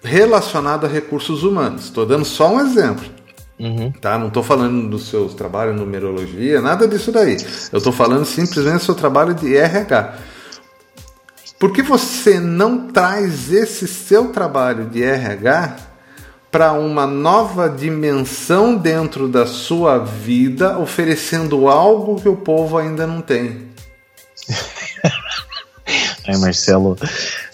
relacionado 0.02 0.84
a 0.84 0.88
recursos 0.88 1.42
humanos. 1.42 1.84
Estou 1.84 2.06
dando 2.06 2.24
só 2.24 2.52
um 2.52 2.60
exemplo, 2.60 3.16
Uhum. 3.58 3.90
Tá? 3.90 4.18
Não 4.18 4.28
estou 4.28 4.42
falando 4.42 4.88
dos 4.88 5.08
seus 5.08 5.34
trabalhos 5.34 5.74
em 5.74 5.78
numerologia, 5.78 6.60
nada 6.60 6.86
disso 6.86 7.10
daí. 7.10 7.36
Eu 7.72 7.78
estou 7.78 7.92
falando 7.92 8.24
simplesmente 8.24 8.80
do 8.80 8.84
seu 8.84 8.94
trabalho 8.94 9.34
de 9.34 9.56
RH. 9.56 10.18
Por 11.58 11.72
que 11.72 11.82
você 11.82 12.38
não 12.38 12.88
traz 12.88 13.50
esse 13.50 13.88
seu 13.88 14.28
trabalho 14.28 14.84
de 14.86 15.02
RH 15.02 15.76
para 16.50 16.72
uma 16.72 17.06
nova 17.06 17.68
dimensão 17.68 18.76
dentro 18.76 19.28
da 19.28 19.46
sua 19.46 19.98
vida, 19.98 20.78
oferecendo 20.78 21.68
algo 21.68 22.20
que 22.20 22.28
o 22.28 22.36
povo 22.36 22.78
ainda 22.78 23.06
não 23.06 23.20
tem? 23.20 23.68
Ai, 26.28 26.36
Marcelo, 26.38 26.96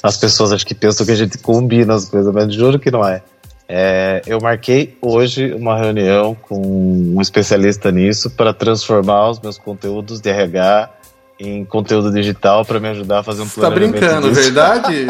as 0.03 0.17
pessoas 0.17 0.53
acho 0.53 0.67
que 0.67 0.75
pensam 0.75 1.05
que 1.05 1.13
a 1.13 1.17
gente 1.17 1.37
combina 1.39 1.95
as 1.95 2.09
coisas, 2.09 2.33
mas 2.33 2.55
juro 2.55 2.79
que 2.79 2.91
não 2.91 3.07
é. 3.07 3.23
É, 3.69 4.23
eu 4.27 4.41
marquei 4.41 4.97
hoje 5.01 5.53
uma 5.53 5.79
reunião 5.79 6.35
com 6.35 6.61
um 6.61 7.21
especialista 7.21 7.91
nisso 7.91 8.31
para 8.31 8.53
transformar 8.53 9.31
os 9.31 9.41
meus 9.41 9.57
conteúdos 9.57 10.21
de 10.21 10.29
RH 10.29 10.91
em 11.39 11.65
conteúdo 11.65 12.13
digital 12.13 12.65
para 12.65 12.79
me 12.79 12.89
ajudar 12.89 13.21
a 13.21 13.23
fazer 13.23 13.43
um 13.43 13.49
plano. 13.49 13.69
Tá 13.69 13.75
brincando, 13.75 14.29
disso. 14.29 14.43
verdade? 14.43 15.07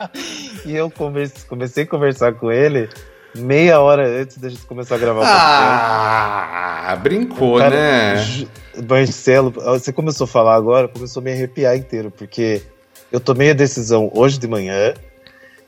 e 0.66 0.74
eu 0.74 0.90
comecei, 0.90 1.42
comecei 1.48 1.84
a 1.84 1.86
conversar 1.86 2.34
com 2.34 2.50
ele 2.52 2.88
meia 3.36 3.80
hora 3.80 4.22
antes 4.22 4.38
da 4.38 4.48
gente 4.48 4.64
começar 4.66 4.94
a 4.94 4.98
gravar 4.98 5.20
o 5.20 5.24
Ah, 5.26 6.98
brincou, 7.02 7.58
Cara, 7.58 7.74
né? 7.74 8.46
Marcelo, 8.88 9.50
você 9.50 9.92
começou 9.92 10.24
a 10.24 10.28
falar 10.28 10.54
agora, 10.54 10.88
começou 10.88 11.20
a 11.20 11.24
me 11.24 11.32
arrepiar 11.32 11.76
inteiro, 11.76 12.10
porque 12.10 12.62
eu 13.10 13.20
tomei 13.20 13.50
a 13.50 13.54
decisão 13.54 14.10
hoje 14.14 14.38
de 14.38 14.46
manhã 14.46 14.94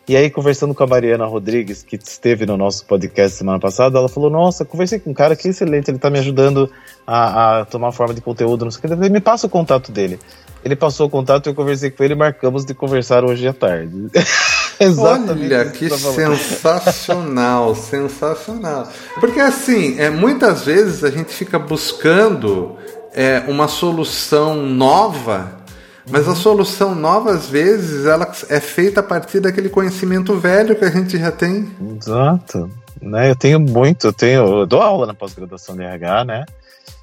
e 0.08 0.16
aí, 0.16 0.30
conversando 0.30 0.72
com 0.72 0.84
a 0.84 0.86
Mariana 0.86 1.26
Rodrigues, 1.26 1.82
que 1.82 1.96
esteve 1.96 2.46
no 2.46 2.56
nosso 2.56 2.86
podcast 2.86 3.36
semana 3.36 3.58
passada, 3.58 3.98
ela 3.98 4.08
falou: 4.08 4.30
Nossa, 4.30 4.64
conversei 4.64 5.00
com 5.00 5.10
um 5.10 5.14
cara 5.14 5.34
que 5.34 5.48
é 5.48 5.50
excelente, 5.50 5.90
ele 5.90 5.96
está 5.96 6.08
me 6.08 6.20
ajudando 6.20 6.70
a, 7.04 7.58
a, 7.58 7.64
tomar 7.64 7.90
forma 7.90 8.14
de 8.14 8.20
conteúdo, 8.20 8.64
não 8.64 8.70
sei 8.70 8.78
o 8.78 8.82
que. 8.82 8.88
Falei, 8.88 9.10
me 9.10 9.20
passa 9.20 9.48
o 9.48 9.50
contato 9.50 9.90
dele. 9.90 10.20
Ele 10.64 10.76
passou 10.76 11.08
o 11.08 11.10
contato, 11.10 11.48
eu 11.48 11.54
conversei 11.54 11.90
com 11.90 12.04
ele 12.04 12.14
e 12.14 12.16
marcamos 12.16 12.64
de 12.64 12.72
conversar 12.72 13.24
hoje 13.24 13.48
à 13.48 13.52
tarde. 13.52 13.92
Exatamente. 14.84 15.54
Olha, 15.54 15.64
que 15.66 15.88
sensacional, 15.90 17.74
sensacional. 17.76 18.88
Porque 19.20 19.40
assim, 19.40 19.98
é, 19.98 20.10
muitas 20.10 20.64
vezes 20.64 21.02
a 21.04 21.10
gente 21.10 21.32
fica 21.32 21.58
buscando 21.58 22.76
é, 23.12 23.44
uma 23.48 23.68
solução 23.68 24.56
nova 24.56 25.64
mas 26.08 26.28
a 26.28 26.34
solução 26.36 26.94
nova, 26.94 27.32
às 27.32 27.48
vezes, 27.48 28.06
ela 28.06 28.30
é 28.48 28.60
feita 28.60 29.00
a 29.00 29.02
partir 29.02 29.40
daquele 29.40 29.68
conhecimento 29.68 30.36
velho 30.36 30.76
que 30.76 30.84
a 30.84 30.90
gente 30.90 31.18
já 31.18 31.32
tem. 31.32 31.68
Exato. 31.98 32.70
Né, 33.02 33.30
eu 33.30 33.36
tenho 33.36 33.60
muito, 33.60 34.06
eu 34.06 34.12
tenho, 34.12 34.60
eu 34.60 34.66
dou 34.66 34.80
aula 34.80 35.06
na 35.06 35.14
pós-graduação 35.14 35.76
de 35.76 35.82
RH, 35.82 36.24
né? 36.24 36.44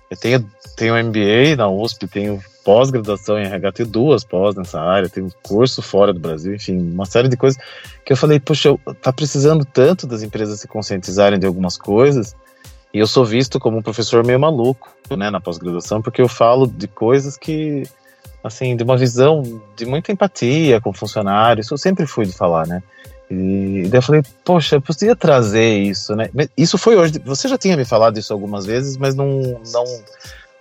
Eu 0.09 0.17
tenho, 0.17 0.45
tenho 0.75 0.95
MBA 0.95 1.55
na 1.57 1.69
USP, 1.69 2.07
tenho 2.07 2.41
pós-graduação 2.63 3.38
em 3.38 3.45
RH, 3.45 3.71
tenho 3.73 3.89
duas 3.89 4.23
pós 4.23 4.56
nessa 4.56 4.80
área, 4.80 5.10
tenho 5.10 5.32
curso 5.41 5.82
fora 5.82 6.13
do 6.13 6.19
Brasil, 6.19 6.56
enfim, 6.56 6.78
uma 6.78 7.06
série 7.06 7.28
de 7.28 7.38
coisas 7.38 7.62
que 8.06 8.13
eu 8.13 8.17
falei, 8.17 8.39
poxa, 8.39 8.76
tá 9.02 9.12
precisando 9.12 9.65
tanto 9.65 10.08
das 10.08 10.23
empresas 10.23 10.60
se 10.60 10.67
conscientizarem 10.67 11.39
de 11.39 11.45
algumas 11.45 11.78
coisas, 11.78 12.36
e 12.93 12.99
eu 12.99 13.08
sou 13.08 13.26
visto 13.26 13.60
como 13.60 13.78
um 13.78 13.82
professor 13.82 14.23
meio 14.26 14.39
maluco, 14.39 14.89
né, 15.17 15.30
na 15.30 15.41
pós-graduação, 15.41 16.02
porque 16.02 16.21
eu 16.21 16.28
falo 16.28 16.67
de 16.67 16.88
coisas 16.88 17.36
que 17.38 17.84
assim, 18.43 18.76
de 18.76 18.84
uma 18.84 18.97
visão 18.97 19.62
de 19.76 19.86
muita 19.86 20.12
empatia 20.12 20.82
com 20.82 20.91
funcionários. 20.91 21.71
Eu 21.71 21.78
sempre 21.78 22.06
fui 22.06 22.26
de 22.26 22.34
falar, 22.34 22.67
né? 22.67 22.84
E 23.32 23.88
daí 23.89 23.99
eu 23.99 24.02
falei, 24.02 24.21
poxa, 24.43 24.76
eu 24.76 24.82
podia 24.82 25.15
trazer 25.15 25.78
isso, 25.78 26.15
né? 26.15 26.30
Isso 26.58 26.78
foi 26.78 26.95
hoje. 26.95 27.19
Você 27.26 27.47
já 27.47 27.58
tinha 27.58 27.78
me 27.78 27.86
falado 27.86 28.19
isso 28.19 28.34
algumas 28.34 28.65
vezes, 28.65 28.97
mas 28.97 29.15
não. 29.15 29.62
não 29.71 29.86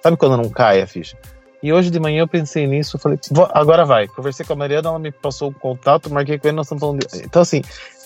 sabe 0.01 0.17
quando 0.17 0.37
não 0.37 0.49
cai 0.49 0.81
a 0.81 0.87
ficha? 0.87 1.17
E 1.63 1.73
hoje 1.73 1.91
de 1.91 2.01
manhã 2.01 2.23
eu 2.23 2.29
pensei 2.29 2.67
nisso, 2.67 2.99
falei, 2.99 3.19
agora 3.53 3.85
vai. 3.85 4.09
Conversei 4.09 4.45
com 4.45 4.53
a 4.53 4.57
Mariana, 4.57 4.89
ela 4.89 4.99
me 4.99 5.13
passou 5.13 5.51
o 5.51 5.55
contato, 5.55 6.13
marquei 6.13 6.39
com 6.39 6.49
ele, 6.49 6.57
nós 6.57 6.67
estamos 6.67 6.81
falando. 6.81 7.07
De... 7.07 7.25
Então, 7.25 7.41
assim, 7.41 7.63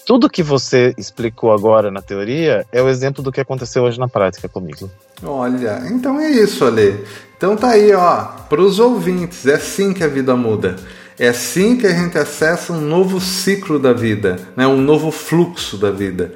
tudo 0.07 0.29
que 0.29 0.43
você 0.43 0.95
explicou 0.99 1.51
agora 1.51 1.91
na 1.91 2.03
teoria 2.03 2.67
é 2.71 2.83
o 2.83 2.89
exemplo 2.89 3.23
do 3.23 3.33
que 3.33 3.41
aconteceu 3.41 3.83
hoje 3.83 3.99
na 3.99 4.09
prática 4.09 4.49
comigo. 4.49 4.91
Olha, 5.23 5.83
então 5.91 6.21
é 6.21 6.31
isso, 6.31 6.65
Ale. 6.65 7.05
Então 7.37 7.57
tá 7.57 7.71
aí, 7.71 7.93
ó, 7.93 8.25
para 8.49 8.61
os 8.61 8.79
ouvintes, 8.79 9.47
é 9.47 9.55
assim 9.55 9.93
que 9.93 10.05
a 10.05 10.09
vida 10.09 10.37
muda. 10.37 10.77
É 11.19 11.29
assim 11.29 11.77
que 11.77 11.87
a 11.87 11.95
gente 11.95 12.17
acessa 12.19 12.73
um 12.73 12.81
novo 12.81 13.21
ciclo 13.21 13.79
da 13.79 13.93
vida, 13.93 14.37
né? 14.55 14.67
um 14.67 14.81
novo 14.81 15.11
fluxo 15.11 15.79
da 15.79 15.91
vida. 15.91 16.35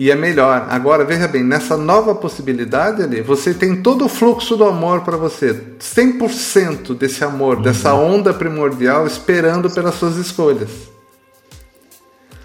E 0.00 0.10
é 0.10 0.14
melhor. 0.14 0.66
Agora, 0.70 1.04
veja 1.04 1.28
bem, 1.28 1.44
nessa 1.44 1.76
nova 1.76 2.14
possibilidade 2.14 3.02
ali, 3.02 3.20
você 3.20 3.52
tem 3.52 3.82
todo 3.82 4.06
o 4.06 4.08
fluxo 4.08 4.56
do 4.56 4.64
amor 4.64 5.02
para 5.02 5.18
você. 5.18 5.52
100% 5.78 6.96
desse 6.96 7.22
amor, 7.22 7.58
uhum. 7.58 7.62
dessa 7.62 7.92
onda 7.92 8.32
primordial 8.32 9.06
esperando 9.06 9.68
pelas 9.68 9.96
suas 9.96 10.16
escolhas. 10.16 10.70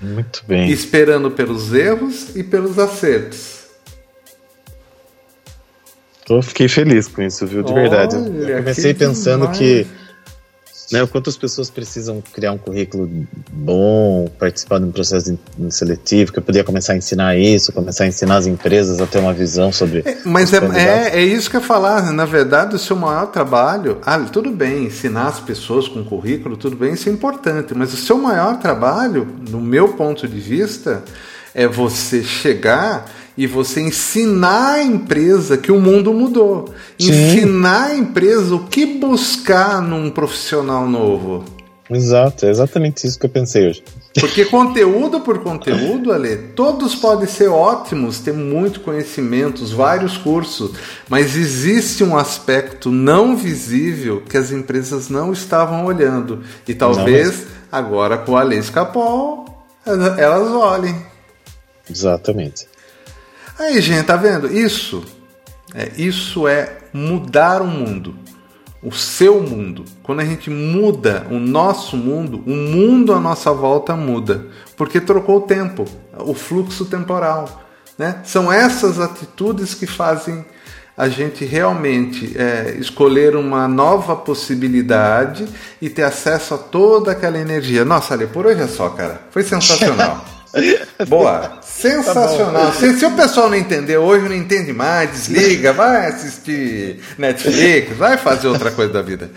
Muito 0.01 0.43
bem. 0.45 0.69
Esperando 0.69 1.31
pelos 1.31 1.73
erros 1.73 2.35
e 2.35 2.43
pelos 2.43 2.77
acertos. 2.77 3.67
Eu 6.29 6.41
fiquei 6.41 6.67
feliz 6.67 7.07
com 7.07 7.21
isso, 7.21 7.47
viu? 7.47 7.63
De 7.63 7.71
Olha, 7.71 7.83
verdade. 7.83 8.17
Eu 8.17 8.57
comecei 8.57 8.93
pensando 8.93 9.47
demais. 9.47 9.57
que 9.57 9.87
né, 10.91 11.06
quantas 11.08 11.36
pessoas 11.36 11.69
precisam 11.69 12.21
criar 12.34 12.52
um 12.52 12.58
currículo 12.58 13.10
bom, 13.52 14.30
participar 14.39 14.80
de 14.80 14.86
um 14.86 14.91
processo 14.91 15.38
seletivo, 15.69 16.32
que 16.32 16.39
eu 16.39 16.43
podia 16.43 16.63
começar 16.63 16.93
a 16.93 16.98
ensinar 16.98 17.38
isso, 17.38 17.71
começar 17.71 18.04
a 18.04 18.08
ensinar 18.08 18.38
as 18.38 18.48
empresas 18.48 19.02
a 19.02 19.08
ter 19.08 19.19
uma 19.19 19.34
visão 19.34 19.71
sobre. 19.71 20.00
É, 20.06 20.17
mas 20.24 20.54
é, 20.54 20.58
é, 20.58 21.19
é, 21.19 21.24
isso 21.24 21.50
que 21.50 21.56
eu 21.56 21.62
ia 21.62 21.67
falar. 21.67 22.12
Na 22.12 22.26
verdade, 22.26 22.76
o 22.76 22.80
seu 22.80 22.95
maior 22.95 23.28
trabalho. 23.28 24.00
Ah, 24.06 24.19
tudo 24.19 24.52
bem, 24.52 24.86
ensinar 24.86 25.28
as 25.28 25.39
pessoas 25.39 25.88
com 25.88 26.04
currículo, 26.04 26.56
tudo 26.58 26.76
bem, 26.76 26.93
isso 26.93 27.10
é 27.10 27.12
importante. 27.12 27.74
Mas 27.74 27.93
o 27.93 27.98
seu 27.98 28.17
maior 28.17 28.60
trabalho, 28.60 29.28
no 29.50 29.62
meu 29.62 29.89
ponto 29.89 30.28
de 30.28 30.39
vista, 30.39 31.04
é 31.54 31.67
você 31.67 32.24
chegar 32.24 33.10
e 33.38 33.45
você 33.45 33.82
ensinar 33.82 34.76
a 34.76 34.84
empresa 34.84 35.58
que 35.58 35.71
o 35.71 35.80
mundo 35.80 36.13
mudou. 36.13 36.74
Sim. 37.00 37.12
Ensinar 37.12 37.88
a 37.88 37.95
empresa 37.95 38.56
o 38.56 38.67
que 38.67 38.86
buscar 38.86 39.82
num 39.82 40.10
profissional 40.10 40.88
novo. 40.88 41.43
Exato, 41.89 42.48
é 42.48 42.50
exatamente 42.50 43.06
isso 43.06 43.19
que 43.19 43.26
eu 43.26 43.30
pensei 43.30 43.67
hoje. 43.67 43.84
Porque 44.19 44.45
conteúdo 44.45 45.19
por 45.19 45.39
conteúdo, 45.39 46.12
Ale, 46.12 46.38
todos 46.56 46.95
podem 46.95 47.28
ser 47.28 47.50
ótimos, 47.50 48.19
ter 48.19 48.34
muito 48.34 48.80
conhecimentos, 48.80 49.71
vários 49.71 50.17
cursos, 50.17 50.71
mas 51.10 51.36
existe 51.36 52.04
um 52.04 52.17
aspecto 52.17 52.89
não 52.89 53.36
visível 53.36 54.24
que 54.28 54.38
as 54.38 54.52
empresas 54.52 55.10
não 55.10 55.34
estavam 55.34 55.86
olhando. 55.86 56.41
E 56.67 56.74
talvez 56.74 57.28
não, 57.28 57.43
mas... 57.43 57.48
agora 57.71 58.17
com 58.17 58.36
a 58.36 58.41
Ale 58.41 58.58
Escapol 58.58 59.45
elas 59.86 60.52
olhem. 60.52 60.95
Exatamente. 61.89 62.67
Aí, 63.57 63.81
gente, 63.81 64.05
tá 64.05 64.15
vendo? 64.15 64.51
Isso 64.51 65.03
é, 65.75 65.91
isso 65.97 66.47
é 66.47 66.77
mudar 66.93 67.61
o 67.61 67.67
mundo, 67.67 68.15
o 68.81 68.93
seu 68.93 69.41
mundo. 69.41 69.83
Quando 70.01 70.21
a 70.21 70.25
gente 70.25 70.49
muda 70.49 71.27
o 71.29 71.37
nosso 71.37 71.97
mundo, 71.97 72.41
o 72.47 72.55
mundo 72.55 73.13
à 73.13 73.19
nossa 73.19 73.51
volta 73.51 73.93
muda, 73.93 74.45
porque 74.77 75.01
trocou 75.01 75.39
o 75.39 75.41
tempo, 75.41 75.83
o 76.17 76.33
fluxo 76.33 76.85
temporal. 76.85 77.63
Né? 77.97 78.21
São 78.23 78.51
essas 78.51 78.99
atitudes 78.99 79.73
que 79.73 79.85
fazem 79.85 80.45
a 80.97 81.09
gente 81.09 81.43
realmente 81.43 82.37
é, 82.37 82.77
escolher 82.79 83.35
uma 83.35 83.67
nova 83.67 84.15
possibilidade 84.15 85.45
e 85.81 85.89
ter 85.89 86.03
acesso 86.03 86.53
a 86.53 86.57
toda 86.57 87.11
aquela 87.11 87.37
energia. 87.37 87.83
Nossa, 87.83 88.13
ali, 88.13 88.27
por 88.27 88.45
hoje 88.45 88.61
é 88.61 88.67
só, 88.67 88.87
cara. 88.89 89.21
Foi 89.29 89.43
sensacional. 89.43 90.23
Boa. 91.07 91.59
Sensacional. 91.61 92.67
Tá 92.67 92.71
se, 92.73 92.97
se, 92.97 93.05
o 93.05 93.11
pessoal 93.11 93.49
não 93.49 93.57
entender 93.57 93.97
hoje, 93.97 94.27
não 94.27 94.35
entende 94.35 94.71
mais, 94.71 95.11
desliga, 95.11 95.73
vai 95.73 96.07
assistir 96.07 97.01
Netflix, 97.17 97.95
vai 97.97 98.17
fazer 98.17 98.47
outra 98.47 98.71
coisa 98.71 98.93
da 98.93 99.01
vida. 99.01 99.29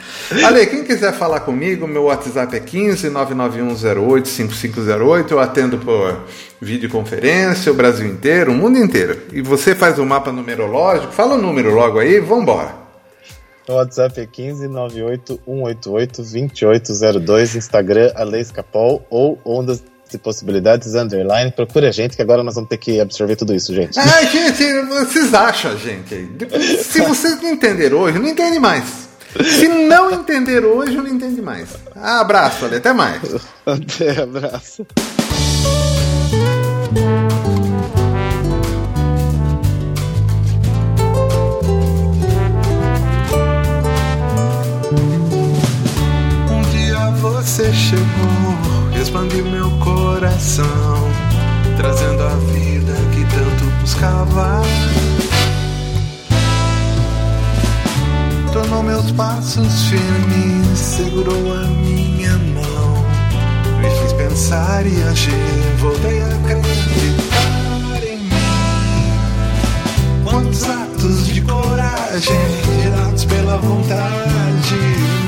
Ale, 0.44 0.66
quem 0.66 0.84
quiser 0.84 1.12
falar 1.12 1.40
comigo, 1.40 1.86
meu 1.86 2.04
WhatsApp 2.04 2.56
é 2.56 2.60
15 2.60 3.10
99108 3.10 4.28
5508. 4.28 5.34
Eu 5.34 5.40
atendo 5.40 5.78
por 5.78 6.24
videoconferência, 6.60 7.72
o 7.72 7.74
Brasil 7.74 8.06
inteiro, 8.06 8.52
o 8.52 8.54
mundo 8.54 8.78
inteiro. 8.78 9.20
E 9.32 9.42
você 9.42 9.74
faz 9.74 9.98
o 9.98 10.02
um 10.02 10.06
mapa 10.06 10.30
numerológico, 10.30 11.12
fala 11.12 11.34
o 11.34 11.42
número 11.42 11.74
logo 11.74 11.98
aí, 11.98 12.20
vambora. 12.20 12.88
O 13.68 13.74
WhatsApp 13.74 14.18
é 14.20 14.26
15 14.26 14.66
98 14.66 15.40
188 15.44 16.22
2802, 16.22 17.56
Instagram 17.56 18.12
Ale 18.14 18.40
Escapol 18.40 19.06
ou 19.10 19.38
Ondas 19.44 19.82
e 20.14 20.18
possibilidades 20.18 20.94
underline. 20.94 21.50
Procure 21.52 21.86
a 21.86 21.92
gente, 21.92 22.16
que 22.16 22.22
agora 22.22 22.42
nós 22.42 22.54
vamos 22.54 22.68
ter 22.68 22.78
que 22.78 23.00
absorver 23.00 23.36
tudo 23.36 23.54
isso, 23.54 23.74
gente. 23.74 23.98
É, 23.98 24.26
gente, 24.26 24.82
vocês 24.88 25.34
acham, 25.34 25.76
gente. 25.78 26.28
Se 26.82 27.00
vocês 27.00 27.40
não 27.40 27.50
entenderam 27.50 27.98
hoje, 27.98 28.18
não 28.18 28.28
entende 28.28 28.58
mais. 28.58 29.08
Se 29.42 29.68
não 29.68 30.10
entender 30.10 30.64
hoje, 30.64 30.96
não 30.96 31.06
entende 31.06 31.42
mais. 31.42 31.68
Abraço, 31.94 32.64
Ale, 32.64 32.76
até 32.76 32.92
mais. 32.92 33.20
Até, 33.66 34.22
abraço. 34.22 34.86
Um 46.50 46.62
dia 46.70 47.10
você 47.20 47.72
chegou 47.74 48.37
expande 49.18 49.42
meu 49.42 49.68
coração, 49.78 50.64
trazendo 51.76 52.22
a 52.22 52.36
vida 52.52 52.92
que 53.12 53.24
tanto 53.24 53.64
buscava. 53.80 54.62
Tornou 58.52 58.82
meus 58.84 59.10
passos 59.12 59.88
firmes, 59.88 60.78
segurou 60.78 61.52
a 61.52 61.64
minha 61.66 62.38
mão, 62.38 63.04
me 63.80 63.90
fez 63.98 64.12
pensar 64.12 64.86
e 64.86 65.02
agir, 65.02 65.34
voltei 65.78 66.22
a 66.22 66.26
acreditar 66.26 68.02
em 68.04 68.18
mim. 68.18 68.32
Quantos 70.24 70.62
atos 70.62 71.26
de 71.26 71.40
coragem 71.40 72.38
gerados 72.82 73.24
pela 73.24 73.58
vontade, 73.58 74.76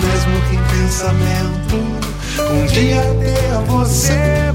mesmo 0.01 0.41
que 0.49 0.55
em 0.55 0.63
pensamento 0.79 2.10
um 2.53 2.67
dia 2.67 3.03
ter 3.21 3.65
você 3.67 4.51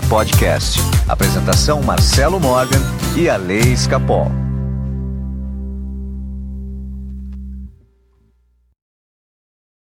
Podcast. 0.00 0.80
Apresentação 1.08 1.82
Marcelo 1.82 2.40
Morgan 2.40 2.80
e 3.16 3.28
a 3.28 3.36
Lei 3.36 3.72
Escapol. 3.72 4.41